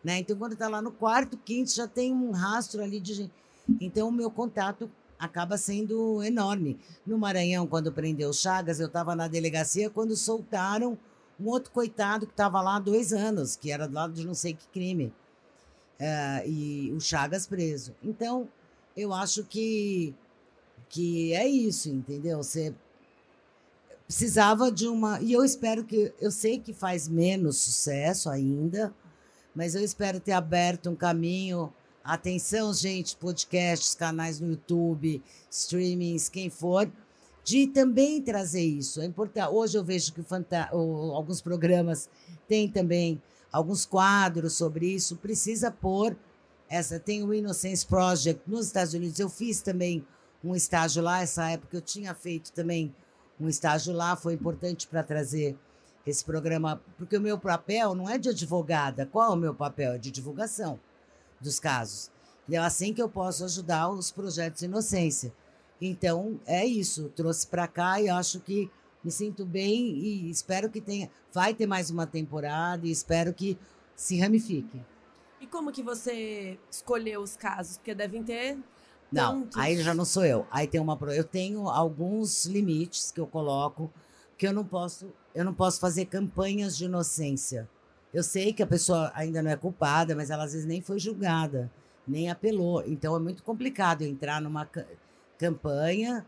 [0.03, 0.19] Né?
[0.19, 3.31] Então, quando está lá no quarto, quinto, já tem um rastro ali de.
[3.79, 6.77] Então, o meu contato acaba sendo enorme.
[7.05, 10.97] No Maranhão, quando prendeu Chagas, eu estava na delegacia quando soltaram
[11.39, 14.33] um outro coitado que estava lá há dois anos, que era do lado de não
[14.33, 15.13] sei que crime.
[15.97, 17.95] É, e o Chagas preso.
[18.03, 18.49] Então,
[18.95, 20.13] eu acho que,
[20.89, 22.43] que é isso, entendeu?
[22.43, 22.73] Você
[24.05, 25.21] precisava de uma.
[25.21, 26.13] E eu espero que.
[26.19, 28.93] Eu sei que faz menos sucesso ainda,
[29.55, 31.71] mas eu espero ter aberto um caminho
[32.03, 36.91] Atenção, gente, podcasts, canais no YouTube, streamings, quem for,
[37.45, 38.99] de também trazer isso.
[38.99, 39.47] É importante.
[39.47, 40.21] Hoje eu vejo que
[40.69, 42.09] alguns programas
[42.45, 45.15] têm também alguns quadros sobre isso.
[45.15, 46.17] Precisa pôr
[46.69, 46.99] essa.
[46.99, 49.17] Tem o Innocence Project nos Estados Unidos.
[49.17, 50.05] Eu fiz também
[50.43, 51.21] um estágio lá.
[51.21, 52.93] Essa época eu tinha feito também
[53.39, 54.17] um estágio lá.
[54.17, 55.57] Foi importante para trazer
[56.05, 59.05] esse programa, porque o meu papel não é de advogada.
[59.05, 59.93] Qual é o meu papel?
[59.93, 60.79] É de divulgação
[61.39, 62.11] dos casos.
[62.47, 65.33] E é assim que eu posso ajudar os projetos de inocência.
[65.79, 67.09] Então, é isso.
[67.15, 68.69] Trouxe para cá e acho que
[69.03, 71.09] me sinto bem e espero que tenha.
[71.31, 73.57] Vai ter mais uma temporada e espero que
[73.95, 74.81] se ramifique.
[75.39, 77.77] E como que você escolheu os casos?
[77.77, 78.57] Porque devem ter.
[79.11, 79.57] Não, tantos.
[79.57, 80.47] aí já não sou eu.
[80.49, 80.97] Aí tem uma.
[81.13, 83.91] Eu tenho alguns limites que eu coloco
[84.43, 85.09] que eu não posso.
[85.33, 87.69] Eu não posso fazer campanhas de inocência.
[88.13, 90.99] Eu sei que a pessoa ainda não é culpada, mas ela às vezes nem foi
[90.99, 91.71] julgada,
[92.05, 92.83] nem apelou.
[92.85, 94.69] Então é muito complicado entrar numa
[95.39, 96.25] campanha,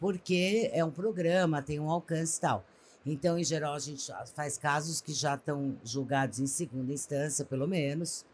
[0.00, 2.64] porque é um programa, tem um alcance e tal.
[3.04, 7.68] Então, em geral, a gente faz casos que já estão julgados em segunda instância, pelo
[7.68, 8.24] menos,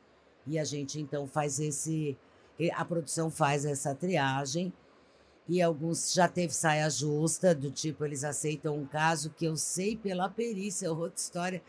[0.46, 2.16] e a gente então faz esse.
[2.72, 4.72] A produção faz essa triagem
[5.48, 9.96] e alguns já teve saia justa, do tipo, eles aceitam um caso que eu sei
[9.96, 11.62] pela perícia, é outra história.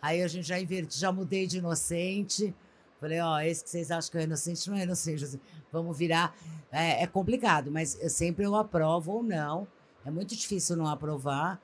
[0.00, 2.54] Aí a gente já inverti, já mudei de inocente.
[3.00, 5.40] Falei, ó, esse que vocês acham que é inocente não é inocente.
[5.72, 6.36] Vamos virar.
[6.70, 9.66] É, é complicado, mas eu sempre eu aprovo ou não.
[10.04, 11.60] É muito difícil não aprovar.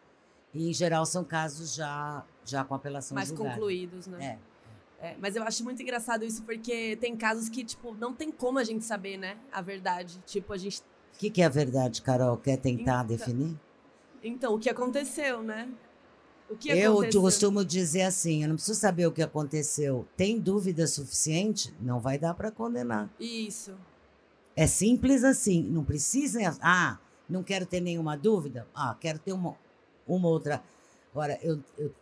[0.55, 3.51] E, em geral, são casos já, já com apelação Mais julgada.
[3.51, 4.39] concluídos, né?
[4.47, 4.51] É.
[5.03, 8.59] É, mas eu acho muito engraçado isso, porque tem casos que, tipo, não tem como
[8.59, 9.39] a gente saber, né?
[9.51, 10.21] A verdade.
[10.27, 10.83] Tipo, a gente.
[11.21, 12.39] O que, que é a verdade, Carol?
[12.39, 13.55] Quer tentar Então- definir?
[14.25, 15.69] Então, o que aconteceu, né?
[16.49, 17.21] O que Eu aconteceu?
[17.21, 20.09] costumo dizer assim: eu não preciso saber o que aconteceu.
[20.17, 21.75] Tem dúvida suficiente?
[21.79, 23.11] Não vai dar para condenar.
[23.21, 23.75] Isso.
[24.57, 25.63] É simples assim.
[25.63, 26.57] Não precisa.
[26.63, 28.67] Ah, não quero ter nenhuma dúvida?
[28.75, 29.55] Ah, quero ter uma,
[30.09, 30.63] uma outra.
[31.13, 31.93] Agora, eu, eu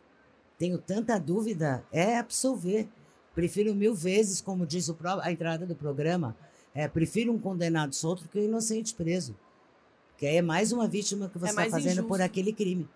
[0.57, 2.89] tenho tanta dúvida, é absolver.
[3.35, 6.37] Prefiro mil vezes, como diz o a entrada do programa,
[6.79, 9.35] é, prefiro um condenado solto que um inocente preso.
[10.17, 12.23] Que aí é mais uma vítima que você está mais fazendo por injusto.
[12.23, 12.89] aquele crime.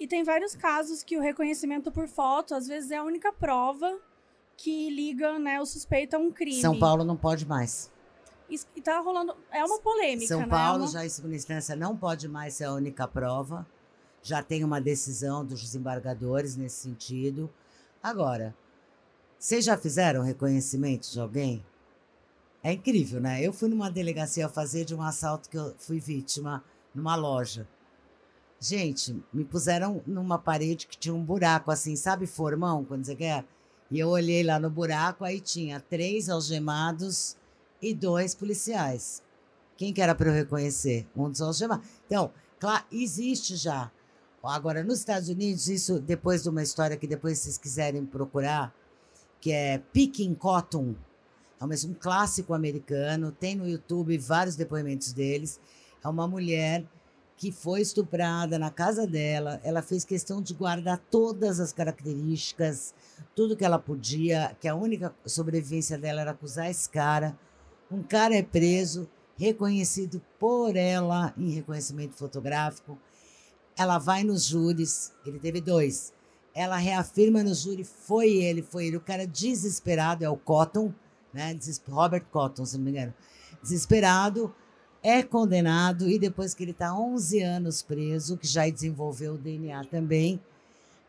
[0.00, 3.98] E tem vários casos que o reconhecimento por foto, às vezes, é a única prova
[4.56, 6.62] que liga né, o suspeito a um crime.
[6.62, 7.92] São Paulo não pode mais.
[8.48, 9.36] E, e tá rolando.
[9.52, 10.46] É uma polêmica, São né?
[10.46, 13.66] Paulo, É uma- já em segunda instância, não pode mais ser a única prova.
[14.22, 17.52] Já tem uma decisão dos desembargadores nesse sentido.
[18.02, 18.54] Agora,
[19.38, 21.62] vocês já fizeram reconhecimento de alguém?
[22.66, 23.40] É incrível, né?
[23.40, 27.64] Eu fui numa delegacia fazer de um assalto que eu fui vítima numa loja.
[28.58, 33.44] Gente, me puseram numa parede que tinha um buraco assim, sabe, formão, quando você quer?
[33.88, 37.36] E eu olhei lá no buraco, aí tinha três algemados
[37.80, 39.22] e dois policiais.
[39.76, 41.06] Quem que era para eu reconhecer?
[41.16, 41.86] Um dos algemados.
[42.06, 43.92] Então, claro, existe já.
[44.42, 48.74] Agora, nos Estados Unidos, isso depois de uma história que depois vocês quiserem procurar,
[49.40, 50.96] que é Picking Cotton.
[51.60, 55.58] É um um clássico americano, tem no YouTube vários depoimentos deles.
[56.04, 56.84] É uma mulher
[57.36, 59.60] que foi estuprada na casa dela.
[59.62, 62.94] Ela fez questão de guardar todas as características,
[63.34, 67.38] tudo que ela podia, que a única sobrevivência dela era acusar esse cara.
[67.90, 72.98] Um cara é preso, reconhecido por ela em reconhecimento fotográfico.
[73.78, 76.12] Ela vai nos júris, ele teve dois.
[76.54, 78.96] Ela reafirma no júri, foi ele, foi ele.
[78.96, 80.92] O cara desesperado, é o Cotton,
[81.36, 81.58] né?
[81.88, 83.14] Robert Cotton, se não me engano.
[83.62, 84.54] Desesperado,
[85.02, 89.84] é condenado e depois que ele está 11 anos preso, que já desenvolveu o DNA
[89.84, 90.40] também,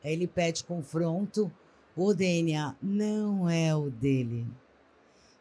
[0.03, 1.51] ele pede confronto.
[1.95, 4.45] O DNA não é o dele.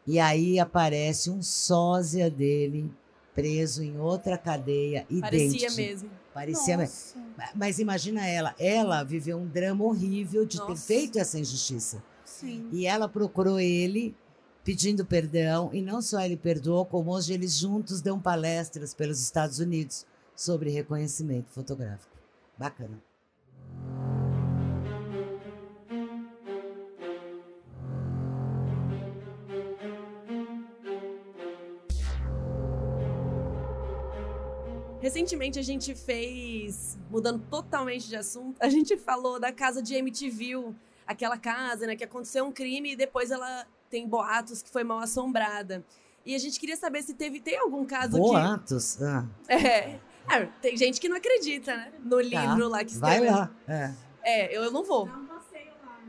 [0.07, 2.91] E aí aparece um sósia dele
[3.35, 6.09] preso em outra cadeia Parecia mesmo.
[6.33, 7.21] Parecia mesmo.
[7.53, 10.87] Mas imagina ela, ela viveu um drama horrível de ter Nossa.
[10.87, 12.03] feito essa injustiça.
[12.25, 12.67] sim.
[12.71, 14.15] E ela procurou ele
[14.67, 19.59] pedindo perdão, e não só ele perdoou, como hoje eles juntos dão palestras pelos Estados
[19.59, 22.11] Unidos sobre reconhecimento fotográfico.
[22.57, 23.01] Bacana.
[34.99, 40.75] Recentemente a gente fez, mudando totalmente de assunto, a gente falou da casa de MTV,
[41.05, 44.99] aquela casa, né, que aconteceu um crime e depois ela tem boatos que foi mal
[44.99, 45.83] assombrada.
[46.25, 49.01] E a gente queria saber se teve tem algum caso Boatos.
[49.01, 53.13] Ah, que é, é, tem gente que não acredita, né, no livro lá que vai
[53.17, 53.37] escreveu.
[53.37, 53.51] lá.
[53.67, 53.93] É.
[54.23, 55.05] É, eu, eu não vou.
[55.05, 55.21] Lá.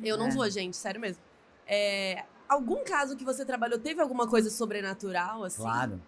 [0.02, 0.30] Eu não É.
[0.30, 1.22] vou, gente, sério mesmo.
[1.66, 5.62] É, algum caso que você trabalhou teve alguma coisa sobrenatural assim?
[5.62, 6.00] Claro.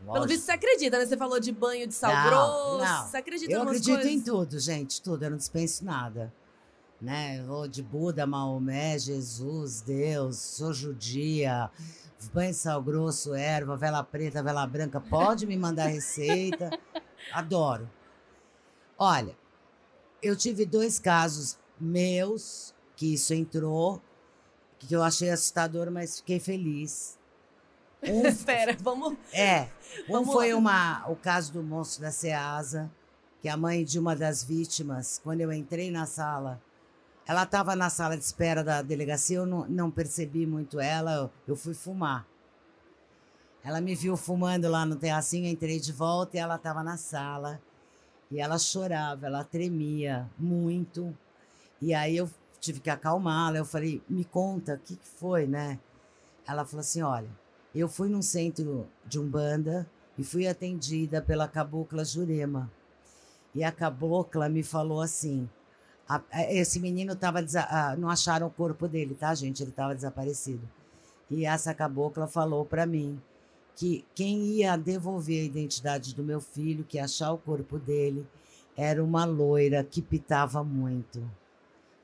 [0.00, 0.28] Pelo Lógico.
[0.28, 1.06] visto você acredita, né?
[1.06, 2.84] Você falou de banho de sal Não, grosso.
[2.84, 3.06] não.
[3.08, 4.12] Você acredita Eu em acredito coisas?
[4.12, 5.24] em tudo, gente, tudo.
[5.24, 6.32] Eu não dispenso nada.
[7.00, 7.42] Né?
[7.46, 11.70] Vou de Buda, Maomé, Jesus, Deus, sou judia,
[12.32, 15.00] banho de sal grosso, erva, vela preta, vela branca.
[15.00, 16.70] Pode me mandar receita.
[17.32, 17.88] Adoro.
[18.98, 19.36] Olha,
[20.22, 24.00] eu tive dois casos meus que isso entrou,
[24.78, 27.18] que eu achei assustador, mas fiquei feliz.
[28.02, 29.16] Um Espera, vamos.
[29.32, 29.68] é,
[30.08, 30.58] um Vamos foi lá.
[30.58, 32.90] uma, o caso do monstro da Ceasa,
[33.40, 36.60] que a mãe de uma das vítimas, quando eu entrei na sala,
[37.26, 41.56] ela estava na sala de espera da delegacia, eu não, não percebi muito ela, eu,
[41.56, 42.26] fui fumar.
[43.64, 47.60] Ela me viu fumando lá no terracinho, entrei de volta e ela estava na sala.
[48.30, 51.16] E ela chorava, ela tremia muito.
[51.82, 53.58] E aí eu tive que acalmá-la.
[53.58, 55.80] Eu falei, me conta, o que, que foi, né?
[56.46, 57.28] Ela falou assim: olha,
[57.74, 62.70] eu fui num centro de Umbanda e fui atendida pela cabocla Jurema.
[63.52, 65.48] E a cabocla me falou assim:
[66.08, 67.40] a- a- esse menino estava.
[67.98, 69.62] não acharam o corpo dele, tá, gente?
[69.62, 70.68] Ele estava desaparecido.
[71.30, 73.20] E essa cabocla falou para mim
[73.74, 78.26] que quem ia devolver a identidade do meu filho, que ia achar o corpo dele,
[78.76, 81.22] era uma loira que pitava muito.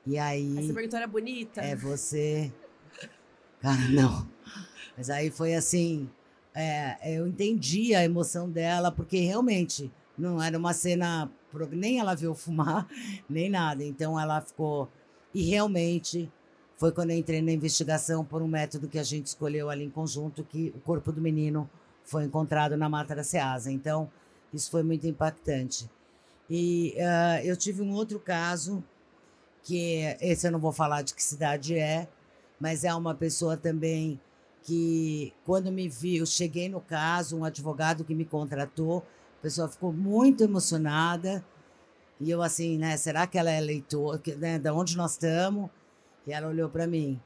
[0.05, 0.57] E aí.
[0.59, 1.61] Essa pergunta era bonita.
[1.61, 2.51] É você.
[3.61, 4.27] Cara, não.
[4.97, 6.09] Mas aí foi assim.
[6.53, 11.31] é, eu entendi a emoção dela, porque realmente não era uma cena.
[11.71, 12.87] Nem ela viu fumar,
[13.29, 13.83] nem nada.
[13.83, 14.89] Então ela ficou.
[15.33, 16.31] E realmente
[16.77, 19.89] foi quando eu entrei na investigação por um método que a gente escolheu ali em
[19.89, 21.69] conjunto, que o corpo do menino
[22.03, 23.71] foi encontrado na mata da Ceasa.
[23.71, 24.11] Então,
[24.53, 25.89] isso foi muito impactante.
[26.49, 28.83] E uh, eu tive um outro caso,
[29.63, 32.07] que esse eu não vou falar de que cidade é,
[32.59, 34.19] mas é uma pessoa também
[34.61, 39.05] que, quando me viu, cheguei no caso, um advogado que me contratou,
[39.43, 41.43] pessoa ficou muito emocionada.
[42.19, 45.69] E eu assim, né, será que ela é leitora, né, da onde nós estamos?
[46.25, 47.21] E ela olhou para mim.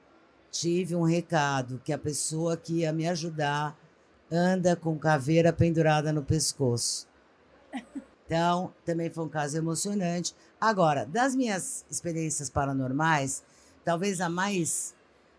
[0.49, 3.77] Tive um recado que a pessoa que ia me ajudar
[4.31, 7.07] anda com caveira pendurada no pescoço.
[8.25, 10.35] Então, também foi um caso emocionante.
[10.59, 13.41] Agora, das minhas experiências paranormais,
[13.85, 14.93] talvez a mais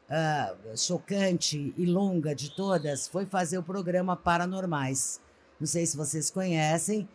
[0.08, 5.20] uh, chocante e longa de todas foi fazer o programa Paranormais.
[5.58, 7.08] Não sei se vocês conhecem,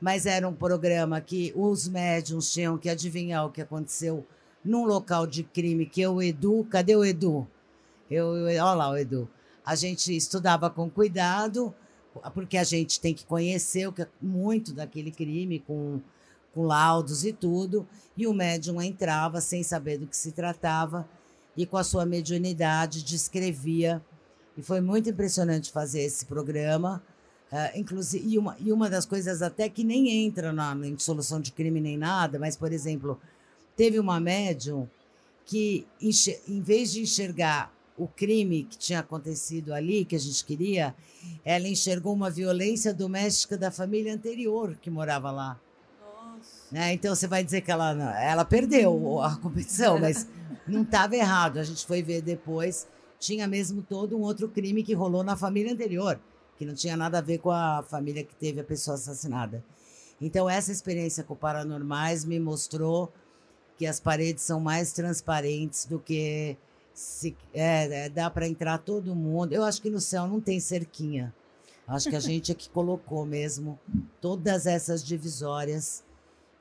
[0.00, 4.26] mas era um programa que os médiums tinham que adivinhar o que aconteceu
[4.64, 7.46] num local de crime que eu, Edu, cadê o Edu?
[8.10, 9.28] Eu, eu, olha lá o Edu.
[9.64, 11.74] A gente estudava com cuidado,
[12.34, 16.00] porque a gente tem que conhecer o que é muito daquele crime, com,
[16.54, 17.86] com laudos e tudo,
[18.16, 21.08] e o médium entrava sem saber do que se tratava
[21.56, 24.02] e com a sua mediunidade descrevia.
[24.56, 27.02] E foi muito impressionante fazer esse programa.
[27.52, 31.40] Uh, inclusive, e uma, e uma das coisas até que nem entra na, na solução
[31.40, 33.20] de crime nem nada, mas, por exemplo,
[33.76, 34.88] teve uma médium
[35.44, 35.84] que,
[36.46, 40.94] em vez de enxergar o crime que tinha acontecido ali, que a gente queria,
[41.44, 45.60] ela enxergou uma violência doméstica da família anterior que morava lá.
[46.70, 46.94] Né?
[46.94, 47.90] Então você vai dizer que ela,
[48.22, 50.26] ela perdeu a competição, mas
[50.66, 51.58] não estava errado.
[51.58, 55.72] A gente foi ver depois, tinha mesmo todo um outro crime que rolou na família
[55.72, 56.18] anterior,
[56.60, 59.64] que não tinha nada a ver com a família que teve a pessoa assassinada.
[60.20, 63.10] Então essa experiência com paranormais me mostrou
[63.78, 66.58] que as paredes são mais transparentes do que
[66.92, 69.54] se é, é, dá para entrar todo mundo.
[69.54, 71.34] Eu acho que no céu não tem cerquinha.
[71.88, 73.80] Acho que a gente é que colocou mesmo
[74.20, 76.04] todas essas divisórias.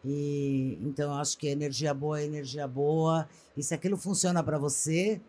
[0.05, 3.27] E então eu acho que energia boa é energia boa.
[3.57, 5.19] E se aquilo funciona para você,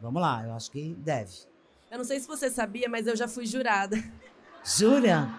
[0.00, 1.54] vamos lá, eu acho que deve.
[1.96, 3.96] Eu não sei se você sabia, mas eu já fui jurada.
[4.62, 5.30] Jura?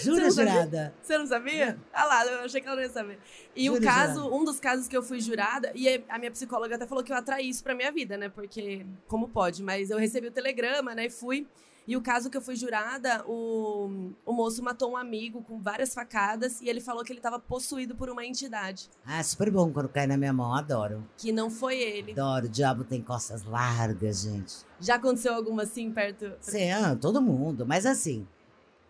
[0.00, 0.94] Jura, você jurada?
[1.02, 1.76] Você não sabia?
[1.92, 3.18] Ah lá, eu achei que ela não ia saber.
[3.56, 4.36] E Jura, o caso, jurada.
[4.36, 7.16] um dos casos que eu fui jurada, e a minha psicóloga até falou que eu
[7.16, 8.28] atraí isso pra minha vida, né?
[8.28, 9.64] Porque, como pode?
[9.64, 11.06] Mas eu recebi o telegrama, né?
[11.06, 11.44] E fui.
[11.90, 15.92] E o caso que eu fui jurada, o, o moço matou um amigo com várias
[15.92, 18.88] facadas e ele falou que ele estava possuído por uma entidade.
[19.04, 21.04] Ah, super bom quando cai na minha mão, adoro.
[21.16, 22.12] Que não foi ele.
[22.12, 24.54] Adoro, o diabo tem costas largas, gente.
[24.78, 26.32] Já aconteceu alguma assim perto?
[26.40, 28.24] Sim, ah, todo mundo, mas assim,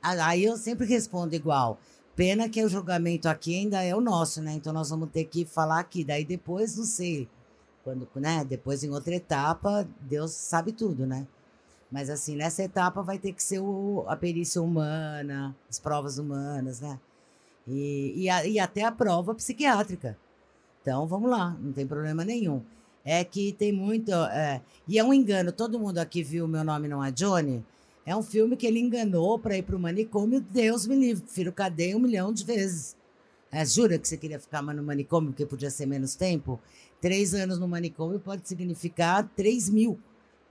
[0.02, 1.78] Aí eu sempre respondo igual.
[2.14, 4.52] Pena que o julgamento aqui ainda é o nosso, né?
[4.52, 6.04] Então nós vamos ter que falar aqui.
[6.04, 7.26] Daí depois, não sei.
[7.82, 8.44] Quando, né?
[8.44, 11.26] Depois em outra etapa, Deus sabe tudo, né?
[11.90, 16.80] Mas assim, nessa etapa vai ter que ser o, a perícia humana, as provas humanas,
[16.80, 16.98] né?
[17.66, 20.16] E, e, a, e até a prova psiquiátrica.
[20.80, 22.62] Então vamos lá, não tem problema nenhum.
[23.04, 24.12] É que tem muito.
[24.12, 27.64] É, e é um engano, todo mundo aqui viu Meu Nome Não é Johnny.
[28.06, 30.40] É um filme que ele enganou para ir para o manicômio.
[30.40, 32.96] Deus me livre, filho cadeia um milhão de vezes.
[33.52, 36.60] É, jura que você queria ficar no manicômio porque podia ser menos tempo?
[37.00, 39.98] Três anos no manicômio pode significar três mil.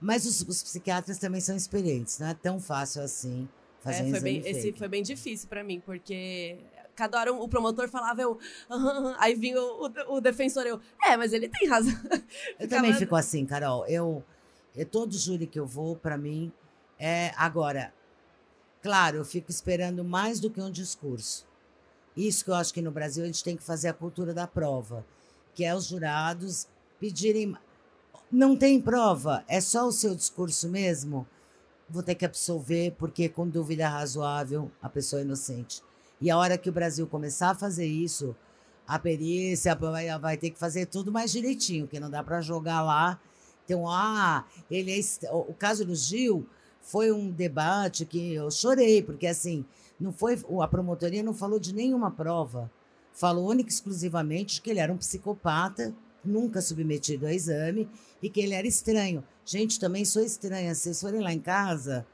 [0.00, 3.48] Mas os, os psiquiatras também são experientes, não é tão fácil assim
[3.80, 6.58] fazer é, um foi bem, Esse foi bem difícil para mim, porque
[6.94, 8.32] cada hora o promotor falava, eu.
[8.68, 10.80] Uh -huh, aí vinha o, o, o, defensor, eu.
[11.02, 11.94] É, mas ele tem razão.
[12.58, 13.86] eu também fico assim, Carol.
[13.86, 14.22] Eu,
[14.76, 16.52] eu todo júri que eu vou, para mim,
[16.98, 17.92] é, agora,
[18.82, 21.46] claro, eu fico esperando mais do que um discurso.
[22.16, 24.46] Isso que eu acho que no Brasil a gente tem que fazer a cultura da
[24.46, 25.06] prova,
[25.54, 27.56] que é os jurados pedirem.
[28.30, 31.26] Não tem prova, é só o seu discurso mesmo.
[31.88, 35.82] Vou ter que absolver, porque com dúvida razoável a pessoa é inocente.
[36.20, 38.36] E a hora que o Brasil começar a fazer isso,
[38.86, 42.82] a perícia vai, vai ter que fazer tudo mais direitinho, que não dá para jogar
[42.82, 43.18] lá.
[43.64, 46.46] Então, ah, ele é, o caso do Gil,
[46.80, 49.64] foi um debate que eu chorei, porque assim,
[49.98, 52.70] não foi a promotoria não falou de nenhuma prova.
[53.12, 55.92] Falou única e exclusivamente que ele era um psicopata,
[56.24, 57.88] nunca submetido a exame
[58.22, 59.24] e que ele era estranho.
[59.44, 60.74] Gente, também sou estranha.
[60.74, 62.06] Se vocês forem lá em casa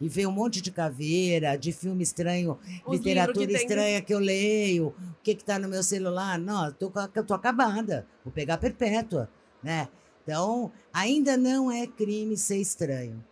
[0.00, 4.04] e ver um monte de caveira, de filme estranho, Os literatura que estranha tem...
[4.04, 6.90] que eu leio, o que está no meu celular, não, tô,
[7.26, 8.06] tô acabada.
[8.24, 9.28] Vou pegar perpétua,
[9.62, 9.88] né?
[10.22, 13.24] Então, ainda não é crime ser estranho.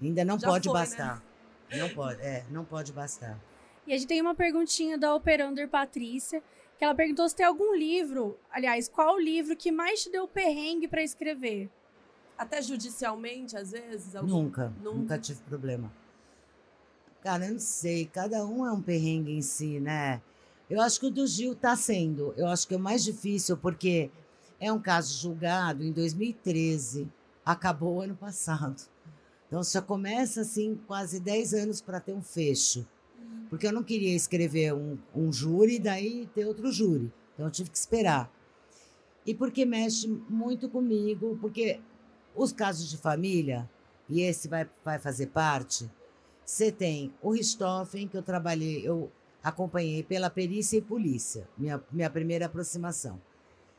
[0.00, 0.80] Ainda não Já pode foi, né?
[0.80, 1.22] bastar.
[1.70, 1.78] Né?
[1.78, 3.40] Não pode, é, não pode bastar.
[3.86, 6.42] E a gente tem uma perguntinha da Operander Patrícia,
[6.78, 10.28] que ela perguntou se tem algum livro, aliás, qual o livro que mais te deu
[10.28, 11.70] perrengue para escrever?
[12.36, 14.14] Até judicialmente, às vezes?
[14.14, 14.28] Algum...
[14.28, 15.90] Nunca, nunca, nunca tive problema.
[17.22, 20.20] Cara, eu não sei, cada um é um perrengue em si, né?
[20.68, 22.34] Eu acho que o do Gil está sendo.
[22.36, 24.10] Eu acho que é o mais difícil, porque
[24.60, 27.08] é um caso julgado em 2013,
[27.44, 28.82] acabou ano passado.
[29.46, 32.86] Então já começa assim, quase 10 anos para ter um fecho.
[33.48, 37.12] Porque eu não queria escrever um, um júri e daí ter outro júri.
[37.34, 38.30] Então eu tive que esperar.
[39.24, 41.80] E porque mexe muito comigo, porque
[42.34, 43.68] os casos de família,
[44.08, 45.90] e esse vai, vai fazer parte,
[46.44, 49.10] você tem o Richthofen, que eu trabalhei, eu
[49.42, 53.20] acompanhei pela perícia e polícia, minha, minha primeira aproximação.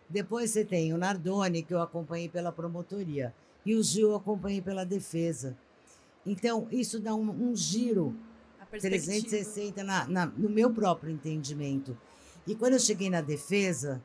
[0.10, 3.34] Depois você tem o Nardoni, que eu acompanhei pela promotoria,
[3.66, 5.58] e o Gil eu acompanhei pela defesa.
[6.26, 8.16] Então, isso dá um, um giro
[8.80, 11.98] 360 na, na, no meu próprio entendimento.
[12.46, 14.02] E quando eu cheguei na defesa,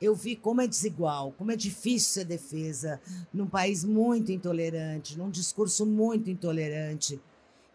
[0.00, 3.00] eu vi como é desigual, como é difícil ser defesa
[3.32, 7.20] num país muito intolerante, num discurso muito intolerante.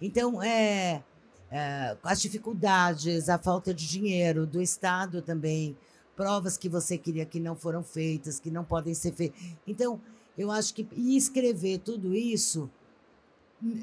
[0.01, 1.03] Então, é,
[1.49, 5.77] é, as dificuldades, a falta de dinheiro do Estado também,
[6.15, 9.39] provas que você queria que não foram feitas, que não podem ser feitas.
[9.65, 9.99] Então,
[10.37, 12.69] eu acho que e escrever tudo isso,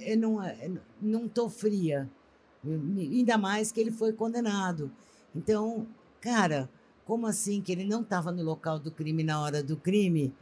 [0.01, 0.19] eu
[1.01, 2.09] não estou fria,
[2.65, 4.91] ainda mais que ele foi condenado.
[5.35, 5.87] Então,
[6.21, 6.69] cara,
[7.05, 10.33] como assim que ele não estava no local do crime na hora do crime,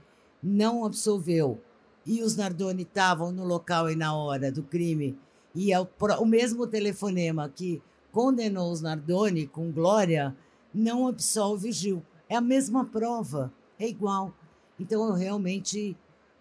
[0.43, 1.61] não absolveu,
[2.05, 5.19] e os Nardoni estavam no local e na hora do crime,
[5.55, 5.89] e é o,
[6.21, 10.37] o mesmo telefonema que condenou os Nardoni com Glória
[10.73, 12.03] não absolve Gil.
[12.29, 14.35] É a mesma prova, é igual.
[14.79, 15.97] Então, eu realmente.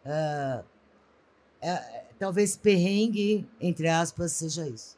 [0.05, 0.63] Uh,
[1.61, 4.97] é, talvez perrengue, entre aspas, seja isso.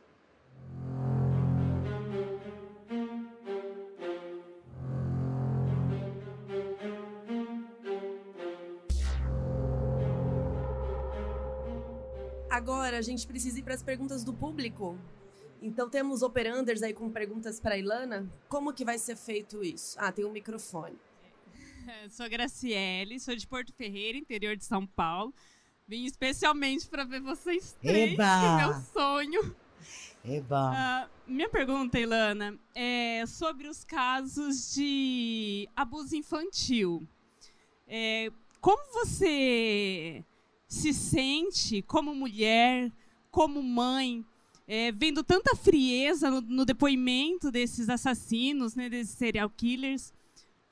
[12.67, 14.99] Agora a gente precisa ir para as perguntas do público.
[15.61, 18.29] Então temos operanders aí com perguntas para a Ilana.
[18.49, 19.95] Como que vai ser feito isso?
[19.97, 20.97] Ah, tem um microfone.
[21.87, 25.33] É, sou Graciele, sou de Porto Ferreira, interior de São Paulo.
[25.87, 28.57] Vim especialmente para ver vocês três, Eba!
[28.57, 29.55] meu sonho.
[30.25, 30.73] Eba!
[30.73, 37.07] Uh, minha pergunta, Ilana, é sobre os casos de abuso infantil.
[37.87, 40.25] É, como você
[40.67, 42.91] se sente como mulher,
[43.31, 44.25] como mãe,
[44.67, 50.13] é, vendo tanta frieza no, no, depoimento desses assassinos, né, desses serial killers,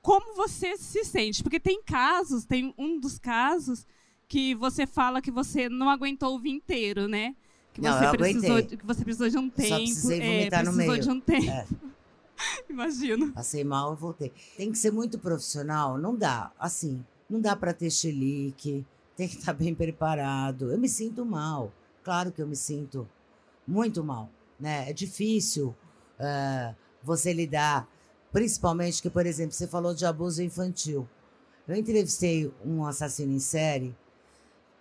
[0.01, 1.41] como você se sente?
[1.41, 3.87] Porque tem casos, tem um dos casos
[4.27, 7.35] que você fala que você não aguentou o vinho inteiro, né?
[7.73, 10.63] Que não, você precisou, que você precisou de um tempo, Só precisei é, vomitar é,
[10.63, 10.99] no meio.
[10.99, 11.49] de um tempo.
[11.49, 11.65] É.
[12.69, 13.31] Imagino.
[13.31, 14.31] Passei mal e voltei.
[14.57, 16.51] Tem que ser muito profissional, não dá.
[16.59, 18.85] Assim, não dá para ter chilique
[19.15, 20.71] tem que estar bem preparado.
[20.71, 21.71] Eu me sinto mal,
[22.03, 23.07] claro que eu me sinto
[23.67, 24.89] muito mal, né?
[24.89, 25.75] É difícil
[26.19, 27.89] uh, você lidar,
[28.31, 31.07] principalmente que, por exemplo, você falou de abuso infantil.
[31.67, 33.95] Eu entrevistei um assassino em série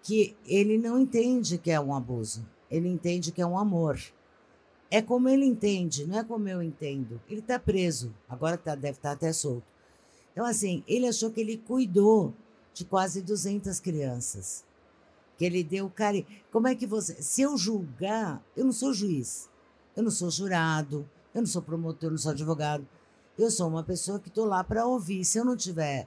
[0.02, 3.98] que ele não entende que é um abuso, ele entende que é um amor.
[4.90, 7.20] É como ele entende, não é como eu entendo.
[7.28, 9.64] Ele está preso, agora tá, deve estar tá até solto.
[10.32, 12.34] Então, assim, ele achou que ele cuidou
[12.74, 14.64] de quase 200 crianças.
[15.38, 16.26] Que ele deu carinho.
[16.52, 17.14] Como é que você.
[17.22, 19.48] Se eu julgar, eu não sou juiz,
[19.96, 22.86] eu não sou jurado, eu não sou promotor, eu não sou advogado.
[23.38, 25.24] Eu sou uma pessoa que estou lá para ouvir.
[25.24, 26.06] Se eu não tiver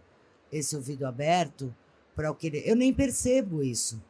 [0.51, 1.73] esse ouvido aberto
[2.15, 4.01] para o que eu nem percebo isso.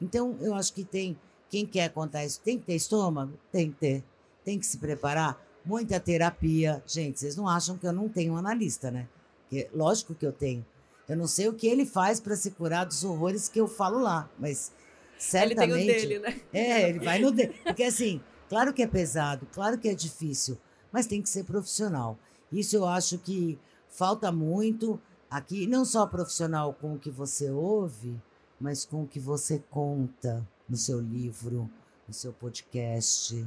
[0.00, 1.18] Então, eu acho que tem
[1.54, 4.04] quem quer contar isso tem que ter estômago, tem que ter,
[4.44, 6.82] tem que se preparar, muita terapia.
[6.84, 9.08] Gente, vocês não acham que eu não tenho analista, né?
[9.48, 10.66] Que lógico que eu tenho.
[11.08, 13.98] Eu não sei o que ele faz para se curar dos horrores que eu falo
[13.98, 14.72] lá, mas
[15.18, 15.70] certamente.
[15.70, 16.40] Ele tem o dele, né?
[16.52, 17.54] É, ele vai no dele.
[17.62, 20.58] Porque assim, claro que é pesado, claro que é difícil,
[20.90, 22.18] mas tem que ser profissional.
[22.50, 25.00] Isso eu acho que falta muito
[25.30, 28.20] aqui, não só profissional com o que você ouve,
[28.58, 31.68] mas com o que você conta no seu livro,
[32.08, 33.44] no seu podcast,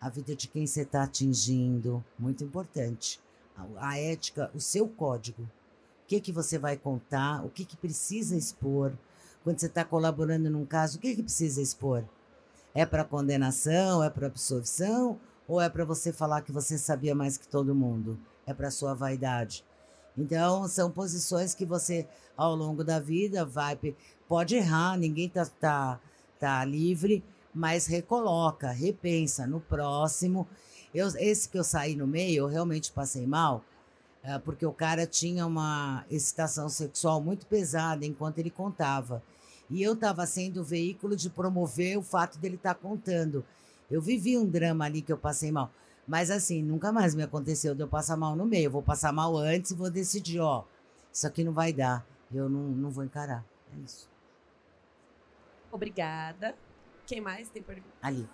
[0.00, 3.20] a vida de quem você está atingindo, muito importante.
[3.56, 5.48] A, a ética, o seu código
[6.04, 8.92] o que, que você vai contar, o que, que precisa expor.
[9.42, 12.04] Quando você está colaborando num caso, o que, que precisa expor?
[12.74, 17.38] É para condenação, é para absolvição ou é para você falar que você sabia mais
[17.38, 18.18] que todo mundo?
[18.46, 19.64] É para sua vaidade.
[20.16, 23.78] Então, são posições que você, ao longo da vida, vai.
[24.28, 26.00] Pode errar, ninguém está tá,
[26.38, 27.24] tá livre,
[27.54, 30.46] mas recoloca, repensa no próximo.
[30.94, 33.64] Eu, esse que eu saí no meio, eu realmente passei mal
[34.38, 39.22] porque o cara tinha uma excitação sexual muito pesada enquanto ele contava.
[39.68, 43.44] E eu estava sendo o veículo de promover o fato dele estar tá contando.
[43.90, 45.70] Eu vivi um drama ali que eu passei mal.
[46.06, 48.66] Mas assim, nunca mais me aconteceu de eu passar mal no meio.
[48.66, 50.64] Eu vou passar mal antes e vou decidir, ó,
[51.12, 52.06] isso aqui não vai dar.
[52.32, 53.44] Eu não, não vou encarar.
[53.74, 54.08] É isso.
[55.70, 56.54] Obrigada.
[57.06, 57.94] Quem mais tem pergunta?
[58.00, 58.28] Ali.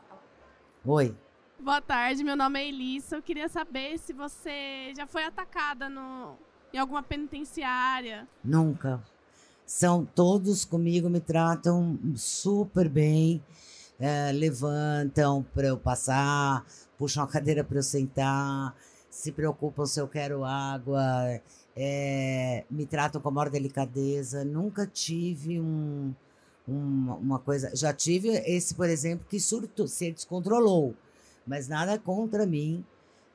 [0.85, 1.17] Oi.
[1.63, 3.17] Boa tarde, meu nome é Elissa.
[3.17, 6.35] Eu queria saber se você já foi atacada no,
[6.73, 8.27] em alguma penitenciária.
[8.43, 9.03] Nunca.
[9.67, 13.45] São todos comigo, me tratam super bem,
[13.99, 16.65] é, levantam para eu passar,
[16.97, 18.75] puxam a cadeira para eu sentar,
[19.11, 21.43] se preocupam se eu quero água,
[21.77, 24.47] é, me tratam com a maior delicadeza.
[24.47, 26.15] Nunca tive um,
[26.67, 27.71] um, uma coisa.
[27.77, 30.97] Já tive esse, por exemplo, que surto, se descontrolou,
[31.51, 32.85] mas nada contra mim.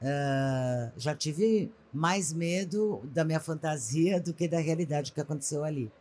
[0.02, 5.92] Uh, já tive mais medo da minha fantasia do que da realidade que aconteceu ali.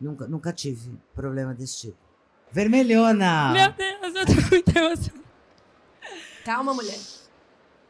[0.00, 1.96] Nunca, nunca tive problema desse tipo.
[2.50, 3.52] Vermelhona!
[3.52, 5.24] Meu Deus, eu tô muito emocionada.
[6.44, 6.98] Calma, mulher.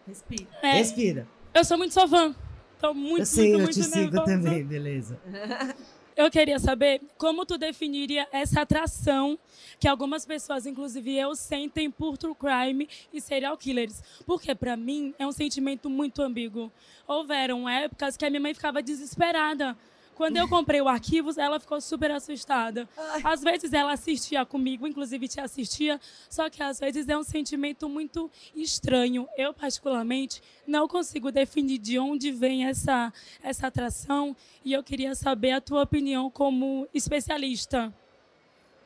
[0.07, 0.47] Respira.
[0.61, 1.27] É, Respira.
[1.55, 2.35] Eu sou muito sua fã.
[2.79, 4.05] Tô muito, eu sei, muito, eu te nervosa.
[4.05, 5.19] sigo também, beleza.
[6.21, 9.39] Eu queria saber como tu definiria essa atração
[9.79, 14.03] que algumas pessoas, inclusive eu, sentem por true crime e serial killers.
[14.27, 16.71] Porque para mim é um sentimento muito ambíguo.
[17.09, 19.75] Houveram épocas que a minha mãe ficava desesperada
[20.21, 22.87] quando eu comprei o Arquivos, ela ficou super assustada.
[23.25, 25.99] Às vezes ela assistia comigo, inclusive te assistia,
[26.29, 29.27] só que às vezes é um sentimento muito estranho.
[29.35, 33.11] Eu, particularmente, não consigo definir de onde vem essa,
[33.43, 37.91] essa atração e eu queria saber a tua opinião como especialista.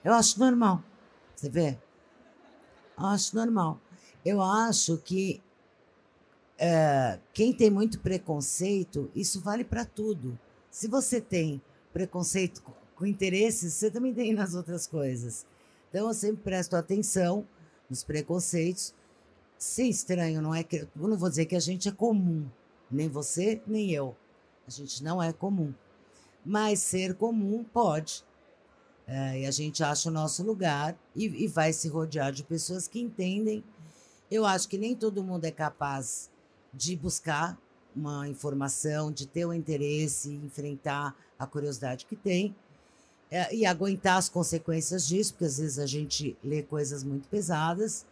[0.05, 0.85] Eu acho normal.
[1.35, 1.77] Você vê?
[2.97, 3.81] Eu acho normal.
[4.25, 5.43] Eu acho que
[6.57, 10.39] é, quem tem muito preconceito, isso vale para tudo.
[10.75, 11.63] Se você tem
[11.93, 12.61] preconceito
[12.97, 15.47] com interesses, você também tem nas outras coisas.
[15.89, 17.47] Então, eu sempre presto atenção
[17.89, 18.93] nos preconceitos.
[19.57, 20.79] Ser estranho não é que.
[20.79, 22.51] Eu não vou dizer que a gente é comum.
[22.91, 24.17] Nem você, nem eu.
[24.67, 25.73] A gente não é comum.
[26.45, 28.25] Mas ser comum pode.
[29.07, 32.89] É, e a gente acha o nosso lugar e, e vai se rodear de pessoas
[32.89, 33.63] que entendem.
[34.29, 36.33] Eu acho que nem todo mundo é capaz
[36.73, 37.57] de buscar
[37.95, 42.55] uma informação, de ter o interesse, enfrentar a curiosidade que tem
[43.31, 48.07] é, e aguentar as consequências disso, porque às vezes a gente lê coisas muito pesadas.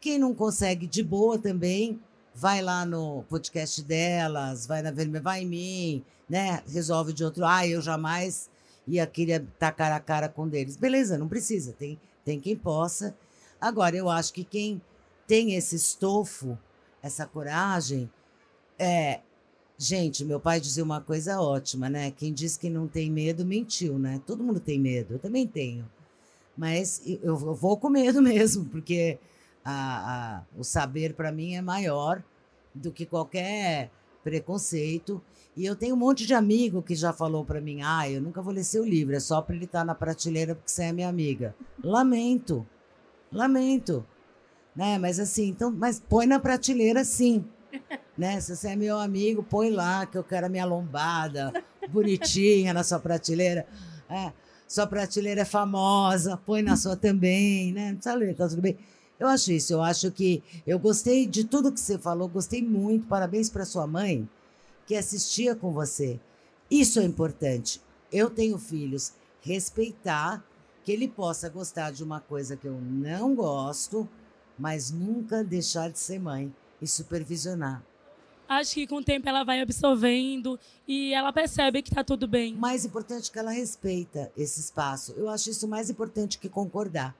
[0.00, 2.00] Quem não consegue de boa também,
[2.34, 6.62] vai lá no podcast delas, vai na Vermelha, vai em mim, né?
[6.68, 7.44] Resolve de outro.
[7.44, 8.50] Ah, eu jamais
[8.86, 10.76] ia querer estar cara a cara com deles.
[10.76, 13.14] Beleza, não precisa, tem, tem quem possa.
[13.60, 14.80] Agora, eu acho que quem
[15.26, 16.58] tem esse estofo,
[17.02, 18.10] essa coragem,
[18.78, 19.20] é,
[19.78, 22.10] gente, meu pai dizia uma coisa ótima, né?
[22.10, 24.20] Quem diz que não tem medo mentiu, né?
[24.26, 25.88] Todo mundo tem medo, eu também tenho.
[26.56, 29.18] Mas eu, vou com medo mesmo, porque
[29.64, 32.22] a, a, o saber para mim é maior
[32.74, 33.90] do que qualquer
[34.22, 35.22] preconceito.
[35.56, 38.42] E eu tenho um monte de amigo que já falou para mim: ah, eu nunca
[38.42, 40.92] vou ler seu livro, é só para ele estar tá na prateleira porque você é
[40.92, 41.54] minha amiga.
[41.82, 42.66] Lamento,
[43.30, 44.04] lamento.
[44.74, 44.98] Né?
[44.98, 47.44] Mas assim, então, mas põe na prateleira sim
[48.16, 48.40] né?
[48.40, 51.52] Se você é meu amigo, põe lá que eu quero a minha lombada
[51.90, 53.66] bonitinha na sua prateleira.
[54.08, 54.32] É,
[54.66, 57.96] sua prateleira é famosa, põe na sua também, né?
[58.02, 58.16] Tá
[58.48, 58.78] tudo bem.
[59.18, 63.06] Eu acho isso, eu acho que eu gostei de tudo que você falou, gostei muito.
[63.06, 64.28] Parabéns para sua mãe
[64.86, 66.18] que assistia com você.
[66.70, 67.80] Isso é importante.
[68.12, 70.44] Eu tenho filhos, respeitar
[70.82, 74.08] que ele possa gostar de uma coisa que eu não gosto,
[74.58, 76.52] mas nunca deixar de ser mãe
[76.84, 77.82] e supervisionar.
[78.48, 82.54] Acho que com o tempo ela vai absorvendo e ela percebe que está tudo bem.
[82.54, 85.12] Mais importante que ela respeita esse espaço.
[85.16, 87.16] Eu acho isso mais importante que concordar.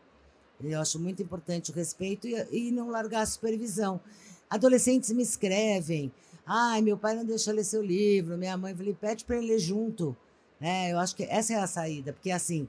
[0.62, 4.00] Eu acho muito importante o respeito e, e não largar a supervisão.
[4.48, 6.12] Adolescentes me escrevem.
[6.46, 9.58] Ai, meu pai não deixa ler seu livro, minha mãe falei, pede para ele ler
[9.58, 10.14] junto.
[10.60, 12.68] É, eu acho que essa é a saída, porque assim,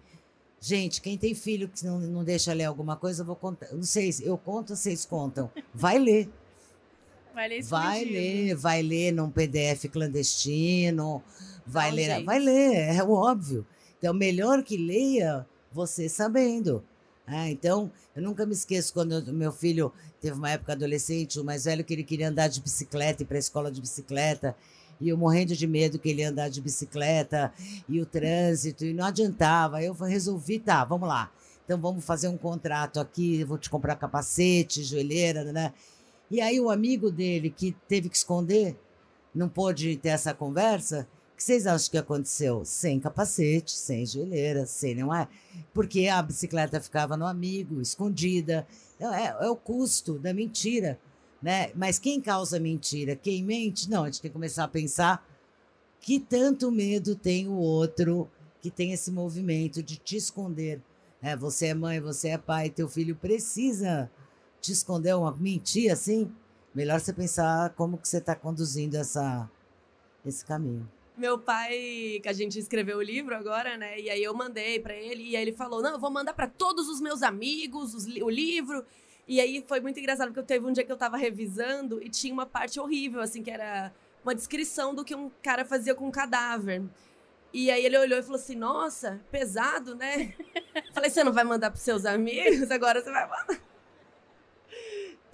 [0.59, 3.67] gente, quem tem filho que não, não deixa ler alguma coisa, eu vou contar.
[3.73, 5.51] Não sei, eu conto, vocês contam.
[5.73, 6.29] Vai ler.
[7.35, 11.21] Vai ler Vai ler, vai ler num PDF clandestino,
[11.67, 12.25] vai Não, ler, gente.
[12.25, 13.67] vai ler, é óbvio.
[13.97, 16.81] Então, melhor que leia você sabendo.
[17.27, 21.65] É, então, eu nunca me esqueço quando meu filho teve uma época adolescente, o mais
[21.65, 24.55] velho, que ele queria andar de bicicleta, ir para a escola de bicicleta.
[25.01, 27.51] E eu morrendo de medo que ele ia andar de bicicleta
[27.89, 29.83] e o trânsito, e não adiantava.
[29.83, 31.29] Eu resolvi, tá, vamos lá.
[31.65, 35.73] Então vamos fazer um contrato aqui, vou te comprar capacete, joelheira, né?
[36.29, 38.75] E aí o amigo dele, que teve que esconder,
[39.33, 42.63] não pôde ter essa conversa, O que vocês acham que aconteceu?
[42.63, 45.27] Sem capacete, sem joelheira, sem nenhuma.
[45.73, 48.65] Porque a bicicleta ficava no amigo, escondida.
[48.95, 50.97] Então, é, é o custo da mentira.
[51.41, 51.71] Né?
[51.75, 53.17] Mas quem causa mentira?
[53.17, 53.89] Quem mente?
[53.89, 55.27] Não, a gente tem que começar a pensar
[55.99, 58.29] que tanto medo tem o outro
[58.61, 60.81] que tem esse movimento de te esconder.
[61.21, 64.09] É, você é mãe, você é pai, teu filho precisa
[64.65, 66.31] te esconder uma mentira assim.
[66.73, 69.49] Melhor você pensar como que você está conduzindo essa,
[70.25, 70.89] esse caminho.
[71.15, 73.97] Meu pai, que a gente escreveu o livro agora, né?
[73.99, 76.47] E aí eu mandei para ele e aí ele falou: "Não, eu vou mandar para
[76.47, 78.85] todos os meus amigos os, o livro".
[79.27, 82.09] E aí foi muito engraçado porque eu teve um dia que eu tava revisando e
[82.09, 83.93] tinha uma parte horrível assim que era
[84.23, 86.83] uma descrição do que um cara fazia com um cadáver.
[87.53, 90.33] E aí ele olhou e falou assim: Nossa, pesado, né?
[90.93, 92.69] Falei: Você não vai mandar pros seus amigos?
[92.69, 93.74] Agora você vai mandar.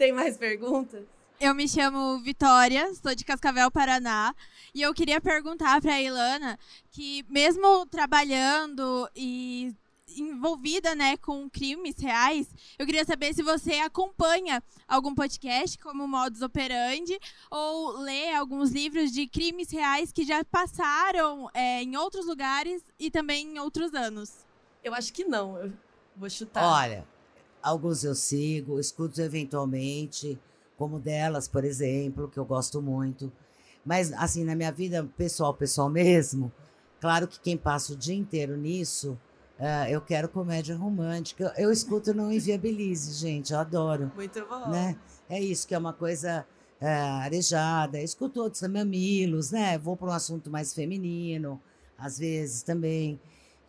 [0.01, 1.03] Tem mais perguntas?
[1.39, 4.33] Eu me chamo Vitória, sou de Cascavel, Paraná,
[4.73, 6.57] e eu queria perguntar para a Ilana
[6.89, 9.71] que mesmo trabalhando e
[10.17, 12.47] envolvida, né, com crimes reais,
[12.79, 17.19] eu queria saber se você acompanha algum podcast como Modus Operandi
[17.51, 23.11] ou lê alguns livros de crimes reais que já passaram é, em outros lugares e
[23.11, 24.47] também em outros anos.
[24.83, 25.57] Eu acho que não.
[25.57, 25.71] Eu
[26.15, 26.63] vou chutar.
[26.63, 27.07] Olha,
[27.61, 30.39] alguns eu sigo, escuto eventualmente,
[30.77, 33.31] como delas, por exemplo, que eu gosto muito.
[33.85, 36.51] Mas, assim, na minha vida pessoal, pessoal mesmo,
[36.99, 39.17] claro que quem passa o dia inteiro nisso
[39.61, 41.53] Uh, eu quero comédia romântica.
[41.55, 44.11] Eu escuto Não Inviabilize, gente, eu adoro.
[44.15, 44.69] Muito bom.
[44.69, 44.97] Né?
[45.29, 46.43] É isso, que é uma coisa
[46.81, 46.85] uh,
[47.21, 47.99] arejada.
[47.99, 49.77] Eu escuto outros mamilos, né?
[49.77, 51.61] Vou para um assunto mais feminino,
[51.95, 53.19] às vezes também.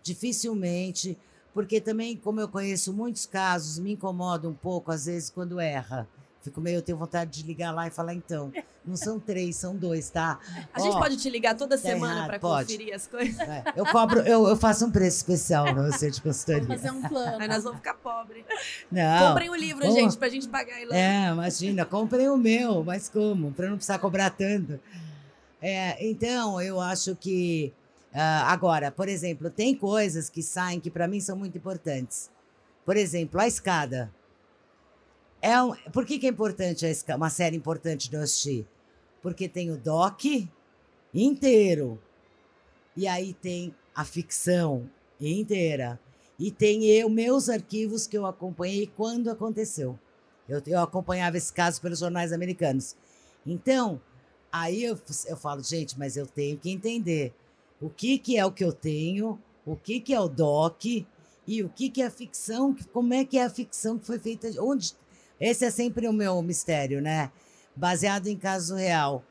[0.02, 1.18] Dificilmente,
[1.54, 6.08] porque também, como eu conheço muitos casos, me incomoda um pouco, às vezes, quando erra.
[6.42, 8.52] Fico meio, eu tenho vontade de ligar lá e falar, então,
[8.84, 10.40] não são três, são dois, tá?
[10.74, 13.38] A gente pode te ligar toda tá semana para conferir as coisas?
[13.38, 16.66] É, eu cobro, eu, eu faço um preço especial pra você de consultoria.
[16.66, 17.40] Vou fazer um plano.
[17.40, 18.44] Aí nós vamos ficar pobres.
[18.90, 19.28] Não.
[19.28, 19.94] Comprem o livro, como?
[19.94, 20.92] gente, pra gente pagar ele.
[20.92, 23.52] É, imagina, comprem o meu, mas como?
[23.52, 24.80] Pra não precisar cobrar tanto.
[25.60, 27.72] É, então, eu acho que.
[28.12, 32.30] Uh, agora, por exemplo, tem coisas que saem que para mim são muito importantes.
[32.84, 34.12] Por exemplo, a escada.
[35.40, 36.84] É um, por que, que é importante
[37.16, 38.66] uma série importante de assistir?
[39.22, 40.24] Porque tem o doc
[41.14, 42.00] inteiro.
[42.94, 44.88] E aí tem a ficção
[45.18, 45.98] inteira.
[46.38, 49.98] E tem eu, meus arquivos que eu acompanhei quando aconteceu.
[50.48, 52.94] Eu, eu acompanhava esse caso pelos jornais americanos.
[53.46, 54.00] Então,
[54.50, 57.32] aí eu, eu falo, gente, mas eu tenho que entender
[57.82, 61.62] o que, que é o que eu tenho, o que, que é o doc e
[61.62, 64.48] o que, que é a ficção, como é que é a ficção que foi feita,
[64.60, 64.94] onde
[65.40, 67.32] esse é sempre o meu mistério, né?
[67.74, 69.24] Baseado em caso real.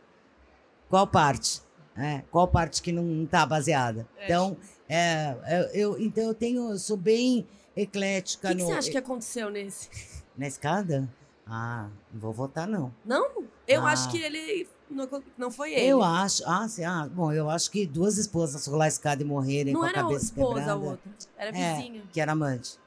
[0.90, 1.62] Qual parte?
[1.96, 4.06] É, qual parte que não está baseada?
[4.18, 4.26] É.
[4.26, 4.58] Então,
[4.90, 8.50] é, é, eu, então eu tenho, eu sou bem eclética.
[8.50, 9.90] O que, que você acha que aconteceu nesse?
[10.38, 11.10] Na escada?
[11.46, 12.94] Ah, não vou votar, não.
[13.06, 13.44] Não?
[13.68, 13.92] Eu ah.
[13.92, 14.68] acho que ele.
[14.92, 15.88] Não, não foi ele.
[15.88, 16.44] Eu acho.
[16.46, 19.82] Ah, sim, ah, bom, eu acho que duas esposas rolar a escada e morrerem não
[19.82, 20.52] com a cabeça quebrada.
[20.52, 21.12] Não era esposa a outra.
[21.38, 22.04] Era é, vizinha.
[22.12, 22.80] que era amante.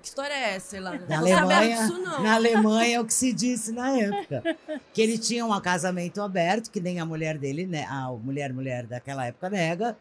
[0.00, 0.96] Que história é essa, lá?
[1.08, 4.56] Na Alemanha, disso, na Alemanha é o que se disse na época.
[4.94, 7.84] Que ele tinha um casamento aberto, que nem a mulher dele, né?
[7.86, 9.96] A mulher, mulher daquela época nega.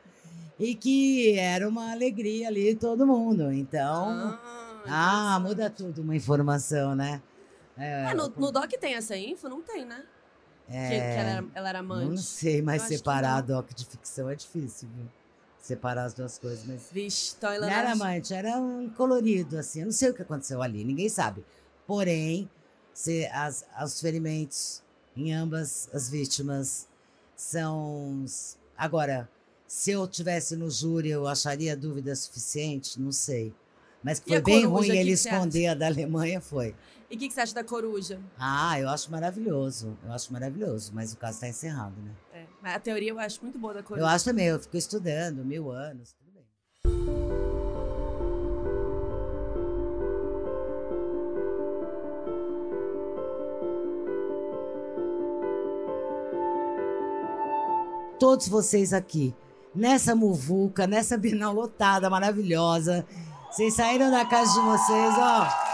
[0.60, 3.52] E que era uma alegria ali todo mundo.
[3.52, 4.38] Então.
[4.86, 7.22] Ah, ah muda tudo uma informação, né?
[7.76, 9.48] É, ah, no, no doc tem essa info?
[9.50, 10.04] Não tem, né?
[10.72, 12.10] É, ela, era, ela, era, amante.
[12.10, 15.08] Não sei, mas separar doc de ficção é difícil, viu?
[15.70, 16.90] separar as duas coisas, mas.
[16.92, 19.82] Vixe, então ela não era amante, era um colorido, assim.
[19.82, 21.46] Eu não sei o que aconteceu ali, ninguém sabe.
[21.86, 22.50] Porém,
[22.94, 24.82] se as, os ferimentos
[25.16, 26.88] em ambas as vítimas
[27.36, 28.26] são.
[28.78, 29.30] Agora,
[29.68, 33.00] se eu tivesse no júri, eu acharia dúvida suficiente?
[33.00, 33.54] Não sei.
[34.02, 36.74] Mas que foi bem ruim ele esconder a da Alemanha, foi.
[37.10, 38.20] E o que, que, você acha da coruja?
[38.38, 39.98] Ah, eu acho maravilhoso.
[40.06, 42.12] Eu acho maravilhoso, mas o caso está encerrado, né?
[42.32, 44.06] É, mas a teoria eu acho muito boa da coruja.
[44.06, 46.46] Eu acho também, eu fico estudando mil anos, tudo bem.
[58.20, 59.34] Todos vocês aqui,
[59.74, 63.04] nessa muvuca, nessa binal lotada, maravilhosa.
[63.50, 65.69] Vocês saíram da casa de vocês, ó.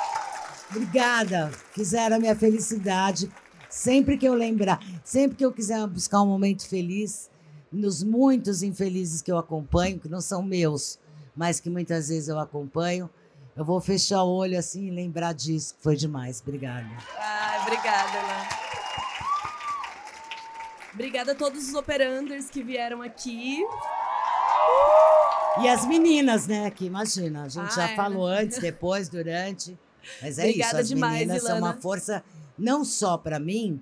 [0.76, 1.52] Obrigada.
[1.72, 3.32] Fizeram a minha felicidade.
[3.70, 7.30] Sempre que eu lembrar, sempre que eu quiser buscar um momento feliz,
[7.72, 10.98] nos muitos infelizes que eu acompanho, que não são meus,
[11.36, 13.10] mas que muitas vezes eu acompanho,
[13.56, 15.76] eu vou fechar o olho assim e lembrar disso.
[15.80, 16.42] Foi demais.
[16.42, 16.88] Obrigada.
[17.18, 18.50] Ai, obrigada, Lá.
[20.94, 23.62] Obrigada a todos os operanders que vieram aqui.
[25.62, 26.72] E as meninas, né?
[26.72, 29.78] Que imagina, a gente Ah, já é, falou antes, depois, durante.
[30.22, 31.82] Mas é Obrigada isso, as demais, meninas são uma Ilana.
[31.82, 32.24] força
[32.58, 33.82] não só para mim,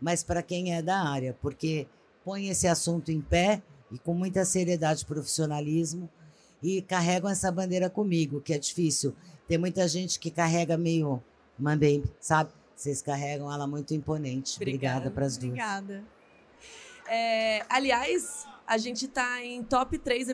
[0.00, 1.86] mas para quem é da área, porque
[2.24, 6.08] põe esse assunto em pé e com muita seriedade e profissionalismo
[6.62, 9.14] e carregam essa bandeira comigo, que é difícil.
[9.46, 11.22] Tem muita gente que carrega meio
[11.58, 12.50] mambem, sabe?
[12.74, 14.56] Vocês carregam ela muito imponente.
[14.56, 15.10] Obrigada.
[15.10, 15.50] Para as duas.
[15.50, 16.04] Obrigada.
[17.08, 20.28] É, aliás, a gente tá em top 3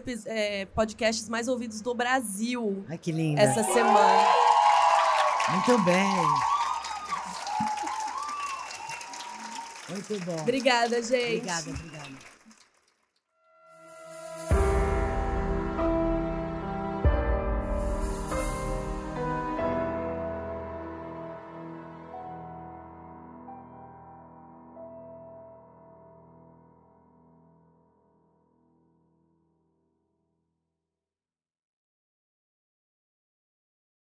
[0.75, 3.41] podcasts mais ouvidos do Brasil Ai, que linda.
[3.43, 4.62] essa semana.
[5.51, 6.53] Muito bem.
[9.89, 10.41] Muito bom.
[10.41, 11.37] Obrigada, gente.
[11.37, 12.32] Obrigada, obrigada.